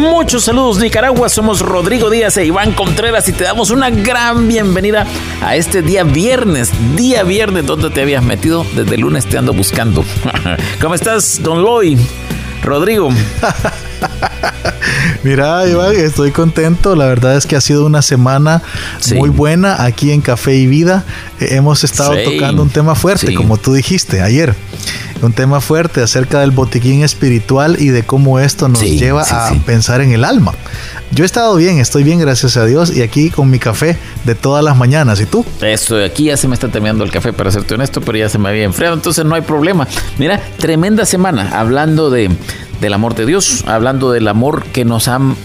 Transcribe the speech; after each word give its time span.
Muchos 0.00 0.44
saludos 0.44 0.78
Nicaragua, 0.78 1.28
somos 1.28 1.60
Rodrigo 1.60 2.08
Díaz 2.08 2.34
e 2.38 2.46
Iván 2.46 2.72
Contreras 2.72 3.28
y 3.28 3.32
te 3.32 3.44
damos 3.44 3.68
una 3.68 3.90
gran 3.90 4.48
bienvenida 4.48 5.06
a 5.42 5.56
este 5.56 5.82
día 5.82 6.04
viernes, 6.04 6.70
día 6.96 7.22
viernes 7.22 7.66
donde 7.66 7.90
te 7.90 8.00
habías 8.00 8.24
metido, 8.24 8.64
desde 8.74 8.94
el 8.94 9.02
lunes 9.02 9.26
te 9.26 9.36
ando 9.36 9.52
buscando. 9.52 10.02
¿Cómo 10.80 10.94
estás, 10.94 11.42
don 11.42 11.62
Loy? 11.62 11.98
Rodrigo. 12.62 13.10
Mira, 15.22 15.68
Iván, 15.68 15.94
estoy 15.94 16.30
contento. 16.30 16.96
La 16.96 17.04
verdad 17.04 17.36
es 17.36 17.44
que 17.44 17.56
ha 17.56 17.60
sido 17.60 17.84
una 17.84 18.00
semana 18.00 18.62
muy 19.14 19.28
buena 19.28 19.84
aquí 19.84 20.12
en 20.12 20.22
Café 20.22 20.56
y 20.56 20.66
Vida. 20.66 21.04
Hemos 21.40 21.84
estado 21.84 22.14
tocando 22.24 22.62
un 22.62 22.70
tema 22.70 22.94
fuerte, 22.94 23.34
como 23.34 23.58
tú 23.58 23.74
dijiste 23.74 24.22
ayer 24.22 24.54
un 25.22 25.32
tema 25.32 25.60
fuerte 25.60 26.02
acerca 26.02 26.40
del 26.40 26.50
botiquín 26.50 27.02
espiritual 27.02 27.76
y 27.78 27.88
de 27.88 28.04
cómo 28.04 28.38
esto 28.38 28.68
nos 28.68 28.82
lleva 28.82 29.22
a 29.22 29.52
pensar 29.66 30.00
en 30.00 30.12
el 30.12 30.24
alma. 30.24 30.54
Yo 31.12 31.24
he 31.24 31.26
estado 31.26 31.56
bien, 31.56 31.78
estoy 31.78 32.04
bien, 32.04 32.20
gracias 32.20 32.56
a 32.56 32.64
Dios, 32.64 32.96
y 32.96 33.02
aquí 33.02 33.30
con 33.30 33.50
mi 33.50 33.58
café 33.58 33.98
de 34.24 34.34
todas 34.34 34.64
las 34.64 34.76
mañanas. 34.76 35.20
¿Y 35.20 35.26
tú? 35.26 35.44
Eso, 35.60 36.02
aquí 36.02 36.24
ya 36.24 36.36
se 36.36 36.46
me 36.46 36.54
está 36.54 36.68
terminando 36.68 37.04
el 37.04 37.10
café, 37.10 37.32
para 37.32 37.50
serte 37.50 37.74
honesto, 37.74 38.00
pero 38.00 38.16
ya 38.16 38.28
se 38.28 38.38
me 38.38 38.48
había 38.48 38.64
enfriado, 38.64 38.94
entonces 38.94 39.24
no 39.24 39.34
hay 39.34 39.42
problema. 39.42 39.86
Mira, 40.18 40.40
tremenda 40.58 41.04
semana 41.04 41.50
hablando 41.58 42.10
de, 42.10 42.30
del 42.80 42.92
amor 42.92 43.14
de 43.14 43.26
Dios, 43.26 43.64
hablando 43.66 44.12
del 44.12 44.28
amor 44.28 44.64
que 44.66 44.84
nos 44.84 45.08
han 45.08 45.36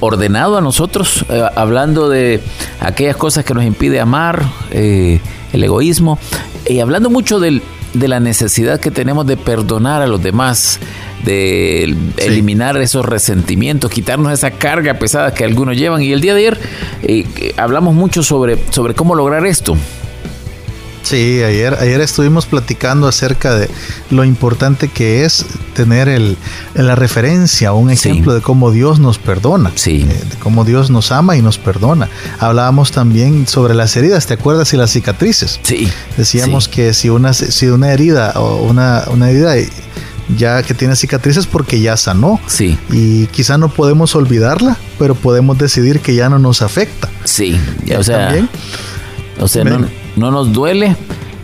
ordenado 0.00 0.58
a 0.58 0.60
nosotros, 0.60 1.24
eh, 1.28 1.42
hablando 1.54 2.08
de 2.08 2.40
aquellas 2.80 3.16
cosas 3.16 3.44
que 3.44 3.54
nos 3.54 3.64
impide 3.64 4.00
amar, 4.00 4.42
eh, 4.70 5.20
el 5.52 5.64
egoísmo, 5.64 6.18
y 6.66 6.80
hablando 6.80 7.10
mucho 7.10 7.40
del 7.40 7.62
de 7.94 8.08
la 8.08 8.20
necesidad 8.20 8.80
que 8.80 8.90
tenemos 8.90 9.26
de 9.26 9.36
perdonar 9.36 10.02
a 10.02 10.06
los 10.06 10.22
demás, 10.22 10.80
de 11.24 11.96
eliminar 12.18 12.76
esos 12.76 13.06
resentimientos, 13.06 13.90
quitarnos 13.90 14.32
esa 14.32 14.50
carga 14.50 14.94
pesada 14.94 15.32
que 15.32 15.44
algunos 15.44 15.76
llevan. 15.76 16.02
Y 16.02 16.12
el 16.12 16.20
día 16.20 16.34
de 16.34 16.40
ayer 16.40 16.58
eh, 17.02 17.26
eh, 17.36 17.54
hablamos 17.56 17.94
mucho 17.94 18.22
sobre, 18.22 18.58
sobre 18.70 18.94
cómo 18.94 19.14
lograr 19.14 19.46
esto. 19.46 19.76
Sí, 21.04 21.42
ayer, 21.42 21.74
ayer 21.74 22.00
estuvimos 22.00 22.46
platicando 22.46 23.06
acerca 23.06 23.54
de 23.54 23.68
lo 24.10 24.24
importante 24.24 24.88
que 24.88 25.24
es 25.26 25.44
tener 25.74 26.08
el, 26.08 26.38
la 26.74 26.94
referencia, 26.94 27.72
un 27.72 27.90
ejemplo 27.90 28.32
de 28.32 28.40
cómo 28.40 28.70
Dios 28.70 29.00
nos 29.00 29.18
perdona, 29.18 29.70
sí. 29.74 30.06
Eh, 30.08 30.24
de 30.30 30.36
cómo 30.38 30.64
Dios 30.64 30.90
nos 30.90 31.12
ama 31.12 31.36
y 31.36 31.42
nos 31.42 31.58
perdona. 31.58 32.08
Hablábamos 32.38 32.90
también 32.90 33.46
sobre 33.46 33.74
las 33.74 33.94
heridas, 33.96 34.26
¿te 34.26 34.34
acuerdas? 34.34 34.72
Y 34.72 34.78
las 34.78 34.92
cicatrices. 34.92 35.60
Sí. 35.62 35.90
Decíamos 36.16 36.68
que 36.68 36.94
si 36.94 37.10
una, 37.10 37.34
si 37.34 37.66
una 37.66 37.92
herida 37.92 38.32
o 38.36 38.62
una, 38.62 39.04
una 39.08 39.28
herida 39.28 39.56
ya 40.38 40.62
que 40.62 40.72
tiene 40.72 40.96
cicatrices 40.96 41.46
porque 41.46 41.80
ya 41.80 41.98
sanó. 41.98 42.40
Sí. 42.46 42.78
Y 42.90 43.26
quizá 43.26 43.58
no 43.58 43.68
podemos 43.68 44.14
olvidarla, 44.16 44.78
pero 44.98 45.14
podemos 45.14 45.58
decidir 45.58 46.00
que 46.00 46.14
ya 46.14 46.30
no 46.30 46.38
nos 46.38 46.62
afecta. 46.62 47.10
Sí. 47.24 47.60
O 47.94 48.02
sea, 48.02 48.28
¿También? 48.28 48.48
o 49.38 49.48
sea, 49.48 49.64
no, 49.64 49.86
no 50.16 50.30
nos 50.30 50.52
duele, 50.52 50.96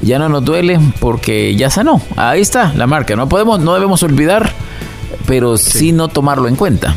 ya 0.03 0.19
no 0.19 0.29
nos 0.29 0.45
duele 0.45 0.79
porque 1.01 1.55
ya 1.57 1.71
sanó. 1.71 2.01
Ahí 2.17 2.41
está 2.41 2.73
la 2.75 2.87
marca. 2.87 3.17
No 3.17 3.29
podemos, 3.29 3.61
no 3.61 3.75
debemos 3.75 4.03
olvidar, 4.03 4.53
pero 5.27 5.57
sí, 5.57 5.93
no 5.93 6.09
tomarlo 6.09 6.49
en 6.49 6.57
cuenta. 6.57 6.95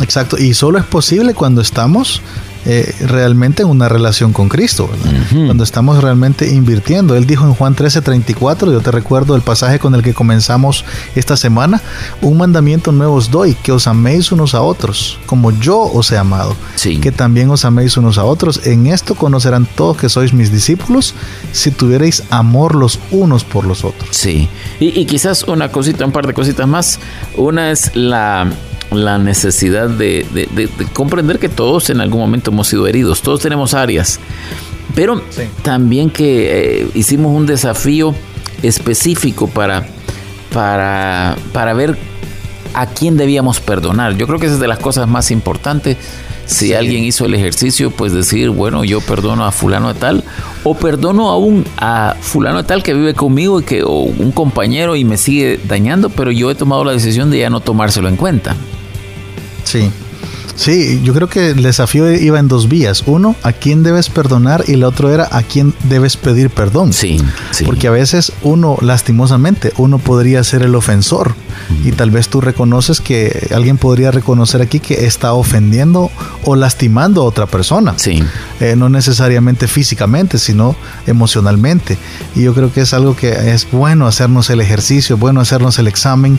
Exacto, 0.00 0.38
y 0.38 0.54
solo 0.54 0.78
es 0.78 0.84
posible 0.84 1.34
cuando 1.34 1.60
estamos 1.60 2.22
eh, 2.64 2.94
realmente 3.00 3.62
en 3.62 3.68
una 3.68 3.88
relación 3.88 4.32
con 4.32 4.48
Cristo, 4.48 4.90
cuando 5.30 5.64
estamos 5.64 6.02
realmente 6.02 6.48
invirtiendo. 6.48 7.14
Él 7.14 7.26
dijo 7.26 7.44
en 7.44 7.54
Juan 7.54 7.74
13:34, 7.74 8.72
yo 8.72 8.80
te 8.80 8.90
recuerdo 8.90 9.36
el 9.36 9.42
pasaje 9.42 9.78
con 9.78 9.94
el 9.94 10.02
que 10.02 10.14
comenzamos 10.14 10.84
esta 11.14 11.36
semana, 11.36 11.80
un 12.20 12.38
mandamiento 12.38 12.92
nuevo 12.92 13.14
os 13.14 13.30
doy, 13.30 13.54
que 13.54 13.72
os 13.72 13.86
améis 13.86 14.32
unos 14.32 14.54
a 14.54 14.62
otros, 14.62 15.18
como 15.26 15.50
yo 15.52 15.80
os 15.80 16.10
he 16.12 16.18
amado, 16.18 16.56
que 17.00 17.12
también 17.12 17.50
os 17.50 17.64
améis 17.64 17.96
unos 17.96 18.18
a 18.18 18.24
otros. 18.24 18.66
En 18.66 18.86
esto 18.86 19.14
conocerán 19.14 19.66
todos 19.76 19.96
que 19.96 20.08
sois 20.08 20.32
mis 20.32 20.52
discípulos, 20.52 21.14
si 21.52 21.70
tuvierais 21.70 22.24
amor 22.30 22.74
los 22.74 22.98
unos 23.10 23.44
por 23.44 23.64
los 23.64 23.84
otros. 23.84 24.08
Sí, 24.10 24.48
y, 24.80 25.00
y 25.00 25.06
quizás 25.06 25.44
una 25.44 25.70
cosita, 25.70 26.04
un 26.04 26.12
par 26.12 26.26
de 26.26 26.34
cositas 26.34 26.66
más. 26.66 26.98
Una 27.36 27.70
es 27.70 27.94
la 27.94 28.50
la 28.90 29.18
necesidad 29.18 29.88
de, 29.88 30.26
comprender 30.92 31.38
que 31.38 31.48
todos 31.48 31.90
en 31.90 32.00
algún 32.00 32.20
momento 32.20 32.50
hemos 32.50 32.68
sido 32.68 32.86
heridos, 32.86 33.22
todos 33.22 33.40
tenemos 33.40 33.74
áreas, 33.74 34.18
pero 34.94 35.22
también 35.62 36.10
que 36.10 36.82
eh, 36.82 36.88
hicimos 36.94 37.34
un 37.34 37.46
desafío 37.46 38.14
específico 38.62 39.46
para, 39.48 39.86
para, 40.52 41.36
para 41.52 41.74
ver 41.74 41.96
a 42.74 42.86
quién 42.86 43.16
debíamos 43.16 43.60
perdonar. 43.60 44.16
Yo 44.16 44.26
creo 44.26 44.38
que 44.38 44.46
esa 44.46 44.54
es 44.54 44.60
de 44.60 44.68
las 44.68 44.78
cosas 44.78 45.08
más 45.08 45.30
importantes. 45.30 45.96
Si 46.46 46.72
alguien 46.72 47.04
hizo 47.04 47.26
el 47.26 47.34
ejercicio, 47.34 47.90
pues 47.90 48.14
decir, 48.14 48.48
bueno, 48.48 48.82
yo 48.82 49.02
perdono 49.02 49.44
a 49.44 49.52
fulano 49.52 49.92
de 49.92 50.00
tal, 50.00 50.24
o 50.64 50.74
perdono 50.74 51.28
aún 51.28 51.66
a 51.76 52.16
fulano 52.20 52.58
de 52.58 52.64
tal 52.64 52.82
que 52.82 52.94
vive 52.94 53.12
conmigo 53.12 53.60
y 53.60 53.64
que, 53.64 53.82
o 53.82 54.00
un 54.00 54.32
compañero 54.32 54.96
y 54.96 55.04
me 55.04 55.18
sigue 55.18 55.60
dañando, 55.68 56.08
pero 56.08 56.30
yo 56.30 56.50
he 56.50 56.54
tomado 56.54 56.84
la 56.84 56.92
decisión 56.92 57.30
de 57.30 57.40
ya 57.40 57.50
no 57.50 57.60
tomárselo 57.60 58.08
en 58.08 58.16
cuenta. 58.16 58.56
Sí. 59.68 59.90
Sí, 60.56 61.00
yo 61.04 61.14
creo 61.14 61.28
que 61.28 61.50
el 61.50 61.62
desafío 61.62 62.10
iba 62.10 62.40
en 62.40 62.48
dos 62.48 62.68
vías. 62.68 63.04
Uno, 63.06 63.36
a 63.44 63.52
quién 63.52 63.84
debes 63.84 64.08
perdonar 64.08 64.64
y 64.66 64.72
el 64.72 64.82
otro 64.82 65.12
era 65.12 65.28
a 65.30 65.42
quién 65.42 65.72
debes 65.84 66.16
pedir 66.16 66.50
perdón. 66.50 66.92
Sí, 66.92 67.20
sí. 67.52 67.64
Porque 67.64 67.86
a 67.86 67.92
veces 67.92 68.32
uno, 68.42 68.76
lastimosamente, 68.80 69.72
uno 69.76 69.98
podría 69.98 70.42
ser 70.42 70.62
el 70.62 70.74
ofensor 70.74 71.36
y 71.84 71.92
tal 71.92 72.10
vez 72.10 72.28
tú 72.28 72.40
reconoces 72.40 73.00
que 73.00 73.48
alguien 73.54 73.78
podría 73.78 74.10
reconocer 74.10 74.62
aquí 74.62 74.80
que 74.80 75.06
está 75.06 75.32
ofendiendo 75.32 76.10
o 76.44 76.56
lastimando 76.56 77.22
a 77.22 77.24
otra 77.24 77.46
persona. 77.46 77.94
Sí. 77.96 78.22
Eh, 78.60 78.74
no 78.76 78.88
necesariamente 78.88 79.68
físicamente, 79.68 80.38
sino 80.38 80.76
emocionalmente. 81.06 81.98
Y 82.34 82.42
yo 82.42 82.54
creo 82.54 82.72
que 82.72 82.82
es 82.82 82.94
algo 82.94 83.16
que 83.16 83.52
es 83.52 83.70
bueno 83.70 84.06
hacernos 84.06 84.50
el 84.50 84.60
ejercicio, 84.60 85.16
bueno 85.16 85.40
hacernos 85.40 85.78
el 85.78 85.88
examen, 85.88 86.38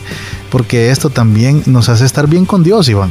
porque 0.50 0.90
esto 0.90 1.10
también 1.10 1.62
nos 1.66 1.88
hace 1.88 2.04
estar 2.04 2.26
bien 2.26 2.44
con 2.44 2.62
Dios, 2.62 2.88
Iván. 2.88 3.10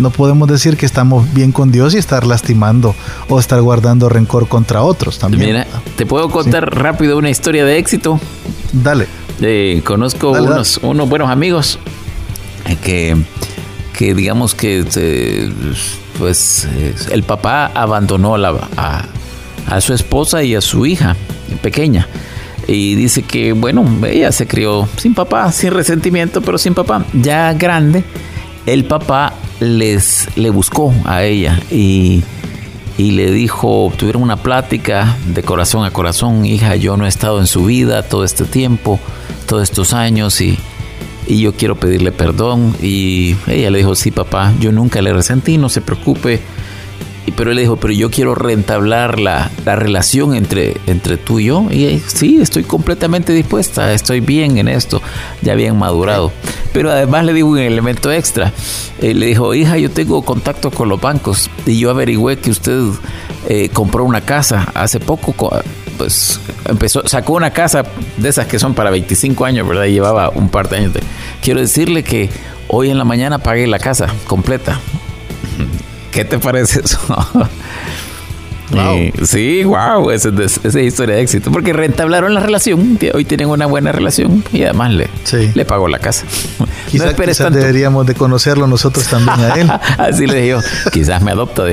No 0.00 0.10
podemos 0.10 0.48
decir 0.48 0.76
que 0.76 0.86
estamos 0.86 1.32
bien 1.32 1.52
con 1.52 1.72
Dios 1.72 1.94
y 1.94 1.98
estar 1.98 2.26
lastimando 2.26 2.94
o 3.28 3.38
estar 3.38 3.60
guardando 3.60 4.08
rencor 4.08 4.48
contra 4.48 4.82
otros 4.82 5.18
también. 5.18 5.46
Mira, 5.46 5.66
te 5.96 6.06
puedo 6.06 6.28
contar 6.28 6.74
rápido 6.74 7.18
una 7.18 7.30
historia 7.30 7.64
de 7.64 7.78
éxito. 7.78 8.20
Dale. 8.72 9.06
Eh, 9.42 9.82
conozco 9.84 10.30
unos, 10.30 10.78
unos 10.82 11.08
buenos 11.08 11.28
amigos 11.28 11.78
eh, 12.66 12.76
que, 12.82 13.16
que 13.92 14.14
digamos 14.14 14.54
que 14.54 14.84
eh, 14.94 15.50
pues 16.16 16.68
el 17.10 17.24
papá 17.24 17.66
abandonó 17.74 18.36
a, 18.36 19.04
a, 19.68 19.80
su 19.80 19.94
esposa 19.94 20.44
y 20.44 20.54
a 20.54 20.60
su 20.60 20.86
hija 20.86 21.16
pequeña. 21.60 22.06
Y 22.68 22.94
dice 22.94 23.22
que, 23.22 23.52
bueno, 23.52 23.84
ella 24.06 24.30
se 24.30 24.46
crió 24.46 24.88
sin 24.96 25.14
papá, 25.14 25.50
sin 25.50 25.72
resentimiento, 25.72 26.40
pero 26.42 26.58
sin 26.58 26.74
papá. 26.74 27.04
Ya 27.12 27.52
grande, 27.54 28.04
el 28.66 28.84
papá 28.84 29.32
les 29.58 30.28
le 30.36 30.50
buscó 30.50 30.94
a 31.04 31.24
ella 31.24 31.58
y 31.70 32.22
y 32.98 33.12
le 33.12 33.30
dijo, 33.30 33.92
tuvieron 33.96 34.22
una 34.22 34.36
plática 34.36 35.16
de 35.26 35.42
corazón 35.42 35.84
a 35.84 35.90
corazón, 35.90 36.44
hija, 36.44 36.76
yo 36.76 36.96
no 36.96 37.06
he 37.06 37.08
estado 37.08 37.40
en 37.40 37.46
su 37.46 37.64
vida 37.64 38.02
todo 38.02 38.24
este 38.24 38.44
tiempo, 38.44 39.00
todos 39.46 39.62
estos 39.62 39.92
años 39.94 40.40
y, 40.40 40.58
y 41.26 41.40
yo 41.40 41.54
quiero 41.54 41.76
pedirle 41.76 42.12
perdón. 42.12 42.76
Y 42.82 43.36
ella 43.46 43.70
le 43.70 43.78
dijo, 43.78 43.94
sí, 43.94 44.10
papá, 44.10 44.52
yo 44.60 44.72
nunca 44.72 45.00
le 45.00 45.12
resentí, 45.12 45.58
no 45.58 45.68
se 45.68 45.80
preocupe, 45.80 46.40
pero 47.30 47.50
él 47.50 47.56
le 47.56 47.62
dijo, 47.62 47.76
pero 47.76 47.92
yo 47.92 48.10
quiero 48.10 48.34
rentablar 48.34 49.20
la, 49.20 49.50
la, 49.64 49.76
relación 49.76 50.34
entre, 50.34 50.76
entre 50.86 51.16
tú 51.16 51.38
y 51.38 51.46
yo. 51.46 51.68
Y 51.70 52.02
sí, 52.06 52.40
estoy 52.42 52.64
completamente 52.64 53.32
dispuesta, 53.32 53.92
estoy 53.92 54.20
bien 54.20 54.58
en 54.58 54.66
esto, 54.66 55.00
ya 55.40 55.54
bien 55.54 55.78
madurado. 55.78 56.32
Pero 56.72 56.90
además 56.90 57.24
le 57.24 57.32
digo 57.32 57.48
un 57.48 57.58
elemento 57.58 58.10
extra. 58.10 58.52
Eh, 59.00 59.14
le 59.14 59.26
dijo, 59.26 59.54
hija, 59.54 59.78
yo 59.78 59.90
tengo 59.90 60.22
contacto 60.22 60.70
con 60.70 60.88
los 60.88 61.00
bancos 61.00 61.48
y 61.64 61.78
yo 61.78 61.90
averigüé 61.90 62.38
que 62.38 62.50
usted 62.50 62.80
eh, 63.48 63.68
compró 63.72 64.04
una 64.04 64.20
casa 64.20 64.68
hace 64.74 64.98
poco. 64.98 65.32
Pues 65.98 66.40
empezó, 66.64 67.06
sacó 67.06 67.34
una 67.34 67.52
casa 67.52 67.84
de 68.16 68.28
esas 68.28 68.46
que 68.46 68.58
son 68.58 68.74
para 68.74 68.90
25 68.90 69.44
años, 69.44 69.68
¿verdad? 69.68 69.84
Y 69.84 69.92
llevaba 69.92 70.30
un 70.30 70.48
par 70.48 70.68
de 70.68 70.78
años. 70.78 70.92
Quiero 71.40 71.60
decirle 71.60 72.02
que 72.02 72.30
hoy 72.66 72.90
en 72.90 72.98
la 72.98 73.04
mañana 73.04 73.38
pagué 73.38 73.66
la 73.68 73.78
casa 73.78 74.08
completa. 74.26 74.80
¿Qué 76.12 76.24
te 76.24 76.38
parece 76.38 76.80
eso? 76.84 76.98
sí, 79.24 79.64
wow, 79.64 80.10
esa, 80.10 80.30
es 80.38 80.74
historia 80.76 81.16
de 81.16 81.22
éxito. 81.22 81.50
Porque 81.50 81.72
rentablaron 81.72 82.34
la 82.34 82.40
relación, 82.40 82.98
hoy 83.14 83.24
tienen 83.24 83.48
una 83.48 83.66
buena 83.66 83.92
relación 83.92 84.44
y 84.52 84.62
además 84.64 84.92
le, 84.92 85.08
le 85.54 85.64
pagó 85.64 85.88
la 85.88 85.98
casa. 85.98 86.24
Quizás, 86.90 87.16
deberíamos 87.16 88.06
de 88.06 88.14
conocerlo 88.14 88.66
nosotros 88.66 89.06
también 89.06 89.40
a 89.40 89.54
él. 89.54 89.70
Así 89.98 90.26
le 90.26 90.42
digo, 90.42 90.60
quizás 90.92 91.22
me 91.22 91.30
adopta. 91.30 91.64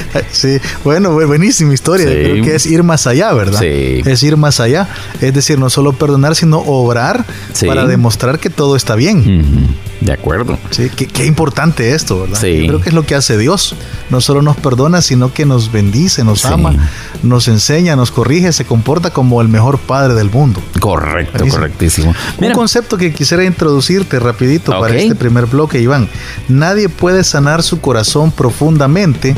Sí, 0.32 0.58
bueno, 0.84 1.12
buenísima 1.12 1.74
historia. 1.74 2.06
Creo 2.06 2.44
que 2.44 2.54
es 2.54 2.66
ir 2.66 2.82
más 2.82 3.06
allá, 3.06 3.32
¿verdad? 3.32 3.60
Sí. 3.60 4.02
Es 4.04 4.22
ir 4.22 4.36
más 4.36 4.60
allá. 4.60 4.88
Es 5.20 5.34
decir, 5.34 5.58
no 5.58 5.70
solo 5.70 5.92
perdonar, 5.92 6.34
sino 6.34 6.58
obrar 6.58 7.24
para 7.66 7.86
demostrar 7.86 8.38
que 8.38 8.50
todo 8.50 8.76
está 8.76 8.94
bien. 8.94 9.76
De 10.00 10.12
acuerdo. 10.12 10.58
Sí, 10.70 10.90
qué, 10.90 11.26
importante 11.26 11.94
esto, 11.94 12.22
¿verdad? 12.22 12.40
Sí. 12.40 12.64
creo 12.66 12.80
que 12.80 12.88
es 12.88 12.94
lo 12.94 13.06
que 13.06 13.14
hace 13.14 13.38
Dios. 13.38 13.76
No 14.10 14.20
solo 14.20 14.42
nos 14.42 14.56
perdona, 14.56 15.00
sino 15.00 15.32
que 15.32 15.46
nos 15.46 15.70
bendice, 15.70 16.24
nos 16.24 16.44
ama, 16.44 16.74
nos 17.22 17.46
enseña, 17.46 17.94
nos 17.94 18.10
corrige, 18.10 18.52
se 18.52 18.64
comporta 18.64 19.10
como 19.10 19.40
el 19.40 19.48
mejor 19.48 19.78
padre 19.78 20.14
del 20.14 20.28
mundo. 20.28 20.60
Correcto, 20.80 21.46
correctísimo. 21.46 22.14
Un 22.38 22.52
concepto 22.52 22.96
que 22.96 23.12
quisiera 23.12 23.44
introducirte 23.44 24.18
rapidito 24.18 24.72
para 24.72 24.96
este 24.96 25.14
primer 25.14 25.46
bloque, 25.46 25.80
Iván. 25.80 26.08
Nadie 26.48 26.88
puede 26.88 27.22
sanar 27.22 27.62
su 27.62 27.80
corazón 27.80 28.32
profundamente 28.32 29.36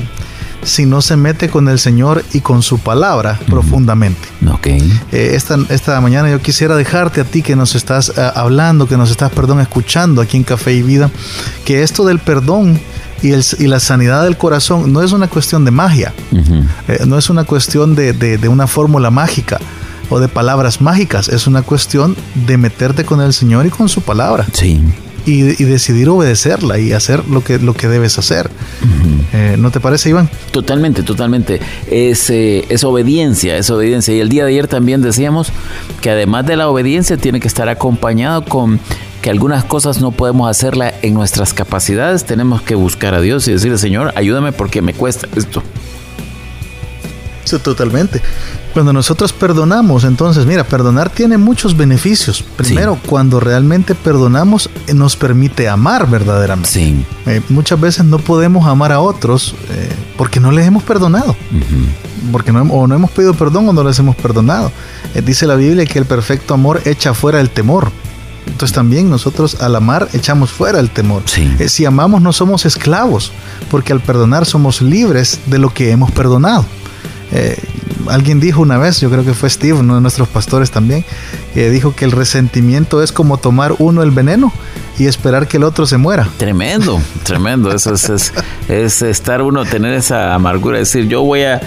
si 0.64 0.87
no 0.87 1.02
se 1.02 1.16
mete 1.16 1.49
con 1.49 1.69
el 1.69 1.78
Señor 1.78 2.25
y 2.32 2.40
con 2.40 2.62
su 2.62 2.78
palabra 2.78 3.38
profundamente. 3.46 4.28
Ok. 4.52 4.66
Eh, 4.66 4.81
esta, 5.12 5.58
esta 5.69 6.00
mañana 6.00 6.31
yo 6.31 6.40
quisiera 6.40 6.76
dejarte 6.76 7.20
a 7.20 7.25
ti 7.25 7.43
que 7.43 7.56
nos 7.56 7.75
estás 7.75 8.12
eh, 8.16 8.31
hablando, 8.34 8.87
que 8.87 8.96
nos 8.96 9.11
estás, 9.11 9.31
perdón, 9.32 9.61
escuchando 9.61 10.20
aquí 10.20 10.37
en 10.37 10.44
Café 10.44 10.75
y 10.75 10.82
Vida, 10.82 11.11
que 11.64 11.82
esto 11.82 12.05
del 12.05 12.19
perdón 12.19 12.81
y, 13.22 13.32
el, 13.32 13.44
y, 13.58 13.66
la 13.66 13.81
sanidad 13.81 14.25
del 14.25 14.37
corazón 14.37 14.93
no 14.93 15.02
es 15.02 15.12
una 15.12 15.28
cuestión 15.28 15.64
de 15.64 15.70
magia, 15.70 16.12
eh, 16.88 17.05
no 17.06 17.17
es 17.19 17.31
una 17.31 17.44
cuestión 17.44 17.94
de, 17.94 18.12
de, 18.12 18.38
de 18.38 18.49
una 18.49 18.67
fórmula 18.67 19.10
mágica 19.10 19.58
o 20.10 20.20
de 20.20 20.28
palabras 20.28 20.81
mágicas, 20.81 21.28
es 21.28 21.46
una 21.46 21.62
cuestión 21.62 22.17
de 22.46 22.58
meterte 22.58 23.05
con 23.05 23.20
el 23.20 23.32
Señor 23.32 23.67
y 23.67 23.70
con 23.70 23.88
su 23.88 24.02
palabra. 24.02 24.46
Sí 24.52 24.81
y, 25.26 25.42
decidir 25.64 26.08
obedecerla 26.08 26.78
y 26.78 26.92
hacer 26.92 27.26
lo 27.28 27.42
que, 27.42 27.58
lo 27.58 27.74
que 27.74 27.88
debes 27.88 28.18
hacer. 28.18 28.50
Eh, 29.32 29.56
¿No 29.58 29.70
te 29.70 29.80
parece, 29.80 30.10
Iván? 30.10 30.28
Totalmente, 30.50 31.02
totalmente. 31.02 31.60
Es, 31.90 32.30
eh, 32.30 32.64
es 32.68 32.84
obediencia, 32.84 33.56
es 33.56 33.70
obediencia. 33.70 34.14
Y 34.14 34.20
el 34.20 34.28
día 34.28 34.44
de 34.44 34.50
ayer 34.50 34.68
también 34.68 35.02
decíamos 35.02 35.52
que 36.00 36.10
además 36.10 36.46
de 36.46 36.56
la 36.56 36.68
obediencia 36.68 37.16
tiene 37.16 37.40
que 37.40 37.48
estar 37.48 37.68
acompañado 37.68 38.44
con 38.44 38.80
que 39.22 39.30
algunas 39.30 39.64
cosas 39.64 40.02
no 40.02 40.10
podemos 40.10 40.50
hacerla 40.50 40.92
en 41.00 41.14
nuestras 41.14 41.54
capacidades, 41.54 42.24
tenemos 42.24 42.60
que 42.60 42.74
buscar 42.74 43.14
a 43.14 43.22
Dios 43.22 43.48
y 43.48 43.52
decirle, 43.52 43.78
Señor, 43.78 44.12
ayúdame 44.16 44.52
porque 44.52 44.82
me 44.82 44.92
cuesta 44.92 45.26
esto. 45.34 45.62
Sí, 47.44 47.58
totalmente. 47.58 48.20
Cuando 48.73 48.93
nosotros 48.93 49.32
perdonamos, 49.32 50.02
entonces, 50.02 50.46
mira, 50.46 50.64
perdonar 50.64 51.11
tiene 51.11 51.38
muchos 51.38 51.76
beneficios. 51.76 52.43
Primero, 52.56 52.99
cuando 53.06 53.38
realmente 53.38 53.94
perdonamos, 53.94 54.69
eh, 54.88 54.94
nos 54.94 55.14
permite 55.14 55.69
amar 55.69 56.11
verdaderamente. 56.11 56.70
Sí. 56.70 57.05
Eh, 57.26 57.41
muchas 57.50 57.81
veces 57.81 58.05
no 58.05 58.19
podemos 58.19 58.67
amar 58.67 58.91
a 58.91 59.00
otros 59.00 59.55
eh, 59.70 59.93
porque 60.17 60.41
no 60.41 60.50
les 60.50 60.67
hemos 60.67 60.82
perdonado. 60.82 61.37
Porque 62.32 62.50
no, 62.50 62.62
o 62.62 62.87
no 62.87 62.94
hemos 62.94 63.11
pedido 63.11 63.35
perdón 63.35 63.69
o 63.69 63.73
no 63.73 63.85
les 63.85 63.99
hemos 63.99 64.17
perdonado. 64.17 64.73
dice 65.25 65.46
la 65.46 65.55
Biblia 65.55 65.87
que 65.87 65.99
el 65.99 66.06
perfecto 66.06 66.55
amor 66.55 66.81
echa 66.85 67.14
fuera 67.14 67.41
el 67.41 67.50
temor. 67.50 67.93
Entonces 68.46 68.75
también 68.75 69.08
nosotros 69.08 69.61
al 69.61 69.76
amar 69.76 70.08
echamos 70.14 70.50
fuera 70.50 70.81
el 70.81 70.91
temor. 70.91 71.23
Sí. 71.26 71.49
si 71.69 71.85
amamos 71.85 72.23
no 72.23 72.32
somos 72.32 72.67
esclavos, 72.67 73.31
porque 73.70 73.93
al 73.93 74.00
perdonar 74.00 74.46
somos 74.46 74.82
libres 74.82 75.41
de 75.46 75.58
lo 75.58 75.73
que 75.73 75.91
hemos 75.91 76.11
perdonado. 76.11 76.64
Eh, 77.32 77.56
alguien 78.08 78.40
dijo 78.40 78.60
una 78.60 78.78
vez, 78.78 79.00
yo 79.00 79.10
creo 79.10 79.24
que 79.24 79.34
fue 79.34 79.50
Steve, 79.50 79.78
uno 79.78 79.96
de 79.96 80.00
nuestros 80.00 80.28
pastores 80.28 80.70
también, 80.70 81.04
que 81.52 81.70
dijo 81.70 81.94
que 81.94 82.04
el 82.04 82.12
resentimiento 82.12 83.02
es 83.02 83.12
como 83.12 83.38
tomar 83.38 83.74
uno 83.78 84.02
el 84.02 84.10
veneno 84.10 84.52
y 84.98 85.06
esperar 85.06 85.48
que 85.48 85.56
el 85.56 85.64
otro 85.64 85.86
se 85.86 85.96
muera. 85.96 86.28
Tremendo, 86.36 87.00
tremendo. 87.24 87.72
Eso 87.72 87.94
es, 87.94 88.32
es, 88.68 89.02
estar 89.02 89.42
uno, 89.42 89.64
tener 89.64 89.94
esa 89.94 90.34
amargura, 90.34 90.78
decir, 90.78 91.08
yo 91.08 91.22
voy 91.22 91.42
a... 91.42 91.60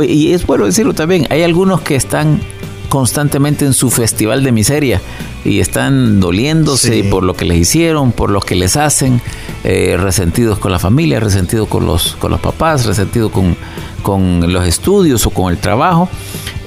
Y 0.00 0.32
es 0.32 0.44
bueno 0.44 0.66
decirlo 0.66 0.92
también, 0.92 1.26
hay 1.30 1.42
algunos 1.42 1.82
que 1.82 1.94
están 1.94 2.40
constantemente 2.88 3.64
en 3.64 3.72
su 3.72 3.90
festival 3.90 4.42
de 4.42 4.52
miseria 4.52 5.00
y 5.44 5.60
están 5.60 6.20
doliéndose 6.20 7.04
por 7.04 7.22
lo 7.22 7.34
que 7.34 7.46
les 7.46 7.56
hicieron, 7.56 8.12
por 8.12 8.28
lo 8.28 8.40
que 8.40 8.54
les 8.54 8.76
hacen, 8.76 9.22
eh, 9.64 9.96
resentidos 9.98 10.58
con 10.58 10.72
la 10.72 10.78
familia, 10.78 11.18
resentidos 11.18 11.68
con 11.68 11.86
los, 11.86 12.16
con 12.16 12.30
los 12.30 12.40
papás, 12.40 12.84
resentidos 12.84 13.32
con, 13.32 13.56
con 14.02 14.52
los 14.52 14.66
estudios 14.66 15.26
o 15.26 15.30
con 15.30 15.52
el 15.52 15.58
trabajo. 15.58 16.08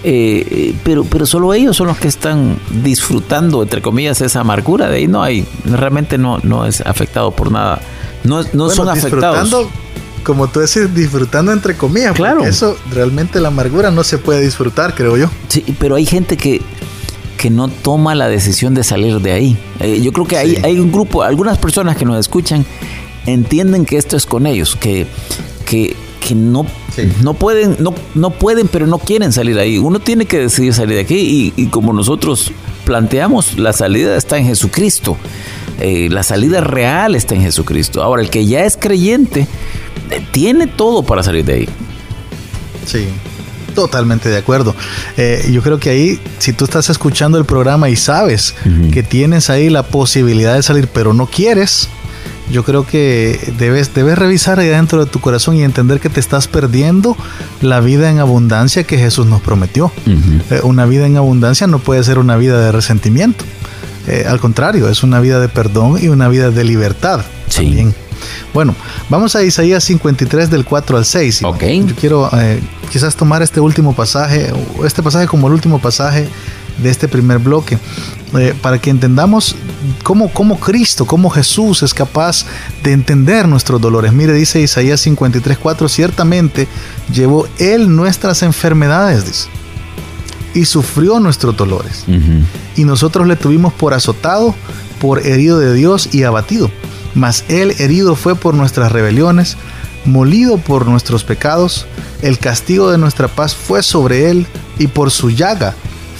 Eh, 0.03 0.75
pero, 0.83 1.03
pero 1.03 1.25
solo 1.25 1.53
ellos 1.53 1.75
son 1.75 1.87
los 1.87 1.97
que 1.97 2.07
están 2.07 2.59
disfrutando, 2.83 3.63
entre 3.63 3.81
comillas, 3.81 4.21
esa 4.21 4.41
amargura. 4.41 4.87
De 4.87 4.97
ahí 4.97 5.07
no 5.07 5.23
hay, 5.23 5.45
realmente 5.65 6.17
no, 6.17 6.39
no 6.43 6.65
es 6.65 6.81
afectado 6.81 7.31
por 7.31 7.51
nada. 7.51 7.81
No, 8.23 8.41
no 8.53 8.69
son 8.69 8.89
afectados. 8.89 9.67
Como 10.23 10.47
tú 10.47 10.59
decís, 10.59 10.93
disfrutando 10.93 11.51
entre 11.51 11.75
comillas. 11.75 12.13
Claro. 12.13 12.43
Eso 12.43 12.77
realmente 12.91 13.39
la 13.39 13.49
amargura 13.49 13.91
no 13.91 14.03
se 14.03 14.17
puede 14.17 14.41
disfrutar, 14.41 14.95
creo 14.95 15.17
yo. 15.17 15.29
Sí, 15.49 15.63
pero 15.79 15.95
hay 15.95 16.05
gente 16.05 16.35
que, 16.35 16.61
que 17.37 17.51
no 17.51 17.67
toma 17.67 18.15
la 18.15 18.27
decisión 18.27 18.73
de 18.73 18.83
salir 18.83 19.19
de 19.19 19.31
ahí. 19.31 19.57
Eh, 19.79 20.01
yo 20.01 20.11
creo 20.13 20.27
que 20.27 20.37
hay, 20.37 20.55
hay 20.63 20.79
un 20.79 20.91
grupo, 20.91 21.21
algunas 21.21 21.59
personas 21.59 21.95
que 21.95 22.05
nos 22.05 22.19
escuchan 22.19 22.65
entienden 23.25 23.85
que 23.85 23.97
esto 23.97 24.17
es 24.17 24.25
con 24.25 24.47
ellos, 24.47 24.75
que, 24.75 25.07
que, 25.65 25.95
que 26.25 26.33
no, 26.33 26.65
no, 27.21 27.33
pueden, 27.35 27.75
no, 27.79 27.93
no 28.15 28.31
pueden, 28.31 28.67
pero 28.67 28.87
no 28.87 28.97
quieren 28.97 29.31
salir 29.31 29.59
ahí. 29.59 29.77
Uno 29.77 29.99
tiene 29.99 30.25
que 30.25 30.39
decidir 30.39 30.73
salir 30.73 30.95
de 30.95 31.01
aquí 31.01 31.53
y, 31.55 31.67
como 31.67 31.93
nosotros 31.93 32.51
planteamos, 32.83 33.59
la 33.59 33.73
salida 33.73 34.17
está 34.17 34.37
en 34.37 34.45
Jesucristo. 34.45 35.17
Eh, 35.79 36.07
la 36.09 36.23
salida 36.23 36.61
real 36.61 37.15
está 37.15 37.35
en 37.35 37.41
Jesucristo. 37.41 38.01
Ahora, 38.01 38.23
el 38.23 38.29
que 38.29 38.45
ya 38.45 38.65
es 38.65 38.75
creyente 38.75 39.47
eh, 40.09 40.25
tiene 40.31 40.65
todo 40.65 41.03
para 41.03 41.21
salir 41.21 41.45
de 41.45 41.53
ahí. 41.53 41.69
Sí, 42.85 43.07
Totalmente 43.75 44.29
de 44.29 44.37
acuerdo. 44.37 44.73
Eh, 45.17 45.49
yo 45.51 45.61
creo 45.61 45.79
que 45.79 45.89
ahí, 45.89 46.19
si 46.39 46.53
tú 46.53 46.63
estás 46.63 46.89
escuchando 46.89 47.37
el 47.37 47.43
programa 47.43 47.89
y 47.89 47.97
sabes 47.97 48.55
que 48.93 49.03
tienes 49.03 49.49
ahí 49.49 49.69
la 49.69 49.83
posibilidad 49.83 50.55
de 50.55 50.63
salir, 50.63 50.87
pero 50.87 51.13
no 51.13 51.27
quieres, 51.27 51.89
yo 52.55 52.63
creo 52.63 52.87
que 52.87 53.53
debes, 53.59 53.93
debes 53.93 54.17
revisar 54.17 54.59
ahí 54.59 54.69
dentro 54.69 55.03
de 55.03 55.11
tu 55.11 55.19
corazón 55.19 55.57
y 55.57 55.63
entender 55.63 55.99
que 55.99 56.07
te 56.07 56.21
estás 56.21 56.47
perdiendo 56.47 57.17
la 57.59 57.81
vida 57.81 58.09
en 58.09 58.19
abundancia 58.19 58.85
que 58.85 58.97
Jesús 58.97 59.25
nos 59.25 59.41
prometió. 59.41 59.91
Eh, 60.49 60.61
una 60.63 60.85
vida 60.85 61.05
en 61.05 61.17
abundancia 61.17 61.67
no 61.67 61.79
puede 61.79 62.01
ser 62.05 62.17
una 62.17 62.37
vida 62.37 62.57
de 62.61 62.71
resentimiento. 62.71 63.43
Eh, 64.07 64.23
al 64.25 64.39
contrario, 64.39 64.87
es 64.87 65.03
una 65.03 65.19
vida 65.19 65.41
de 65.41 65.49
perdón 65.49 66.01
y 66.01 66.07
una 66.07 66.29
vida 66.29 66.49
de 66.49 66.63
libertad. 66.63 67.25
Sí. 67.49 67.87
Bueno, 68.53 68.73
vamos 69.09 69.35
a 69.35 69.43
Isaías 69.43 69.83
53 69.83 70.49
del 70.49 70.63
4 70.63 70.97
al 70.97 71.03
6. 71.03 71.43
Ok. 71.43 71.63
Yo 71.87 71.95
quiero 71.99 72.29
eh, 72.39 72.61
quizás 72.89 73.17
tomar 73.17 73.41
este 73.41 73.59
último 73.59 73.93
pasaje, 73.93 74.53
este 74.85 75.03
pasaje 75.03 75.27
como 75.27 75.47
el 75.47 75.53
último 75.53 75.79
pasaje 75.79 76.29
de 76.81 76.89
este 76.89 77.09
primer 77.09 77.39
bloque, 77.39 77.77
eh, 78.37 78.53
para 78.61 78.79
que 78.79 78.91
entendamos 78.91 79.57
cómo, 80.03 80.31
cómo 80.31 80.59
Cristo, 80.59 81.05
cómo 81.05 81.29
Jesús 81.29 81.83
es 81.83 81.93
capaz 81.93 82.45
de 82.83 82.91
entender 82.93 83.47
nuestros 83.47 83.79
dolores. 83.81 84.13
Mire, 84.13 84.33
dice 84.33 84.61
Isaías 84.61 85.01
53, 85.01 85.57
4, 85.57 85.89
ciertamente 85.89 86.67
llevó 87.11 87.47
Él 87.59 87.95
nuestras 87.95 88.43
enfermedades, 88.43 89.25
dice, 89.25 89.47
y 90.53 90.65
sufrió 90.65 91.19
nuestros 91.19 91.55
dolores. 91.55 92.05
Y 92.75 92.83
nosotros 92.85 93.27
le 93.27 93.35
tuvimos 93.35 93.73
por 93.73 93.93
azotado, 93.93 94.55
por 94.99 95.25
herido 95.25 95.59
de 95.59 95.73
Dios 95.73 96.13
y 96.13 96.23
abatido 96.23 96.71
mas 97.15 97.45
él 97.47 97.73
herido 97.79 98.15
fue 98.15 98.35
por 98.35 98.53
nuestras 98.53 98.91
rebeliones, 98.91 99.57
molido 100.03 100.57
por 100.57 100.85
nuestros 100.85 101.23
pecados, 101.23 101.87
el 102.21 102.37
castigo 102.37 102.91
de 102.91 102.97
nuestra 102.97 103.27
paz 103.29 103.55
fue 103.55 103.81
sobre 103.81 104.29
él, 104.29 104.45
y 104.77 104.87
por 104.87 105.09
su 105.09 105.29
llaga 105.29 105.73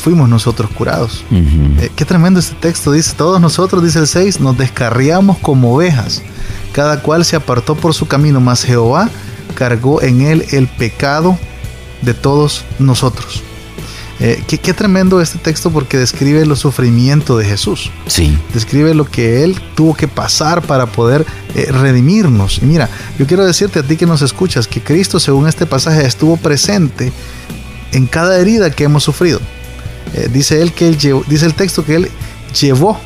fuimos 0.06 0.30
nosotros 0.30 0.70
curados. 0.70 1.26
Eh, 1.32 1.90
qué 1.96 2.06
tremendo 2.06 2.40
este 2.40 2.54
texto, 2.54 2.92
dice, 2.92 3.16
todos 3.18 3.42
nosotros, 3.42 3.84
dice 3.84 3.98
el 3.98 4.06
6, 4.08 4.40
nos 4.40 4.56
descarriamos 4.56 5.40
como 5.40 5.74
ovejas, 5.74 6.22
cada 6.74 7.02
cual 7.02 7.26
se 7.26 7.36
apartó 7.36 7.74
por 7.74 7.96
su 7.96 8.08
camino, 8.08 8.40
mas 8.40 8.62
Jehová 8.62 9.10
cargó 9.56 10.04
en 10.04 10.22
él 10.22 10.46
el 10.52 10.68
pecado 10.68 11.40
de 12.04 12.14
todos 12.14 12.66
nosotros. 12.78 13.42
Eh, 14.20 14.44
qué, 14.48 14.74
tremendo 14.76 15.20
este 15.22 15.40
texto 15.40 15.72
porque 15.72 15.98
describe 15.98 16.46
los 16.46 16.60
sufrimientos 16.60 17.40
de 17.40 17.46
Jesús. 17.46 17.90
Sí. 18.06 18.38
Describe 18.54 18.94
lo 18.94 19.06
que 19.06 19.44
Él 19.44 19.60
tuvo 19.74 19.96
que 19.96 20.08
pasar 20.08 20.62
para 20.62 20.86
poder 20.86 21.26
eh, 21.56 21.72
redimirnos. 21.72 22.60
Y 22.62 22.68
mira, 22.68 22.92
yo 23.18 23.26
quiero 23.26 23.44
decirte 23.44 23.80
a 23.80 23.84
ti 23.84 23.98
que 23.98 24.06
nos 24.06 24.22
escuchas 24.22 24.68
que 24.68 24.82
Cristo, 24.82 25.20
según 25.20 25.48
este 25.48 25.66
pasaje, 25.66 26.06
estuvo 26.06 26.38
presente 26.38 27.12
en 27.92 28.06
cada 28.06 28.38
herida 28.38 28.70
que 28.70 28.84
hemos 28.84 29.04
sufrido. 29.04 29.42
Eh, 30.14 30.30
dice 30.32 30.62
él 30.62 30.72
que 30.72 30.88
él 30.88 30.98
dice 31.28 31.46
el 31.46 31.54
texto 31.54 31.84
que 31.84 31.96
él 31.96 32.12
llevó, 32.60 33.00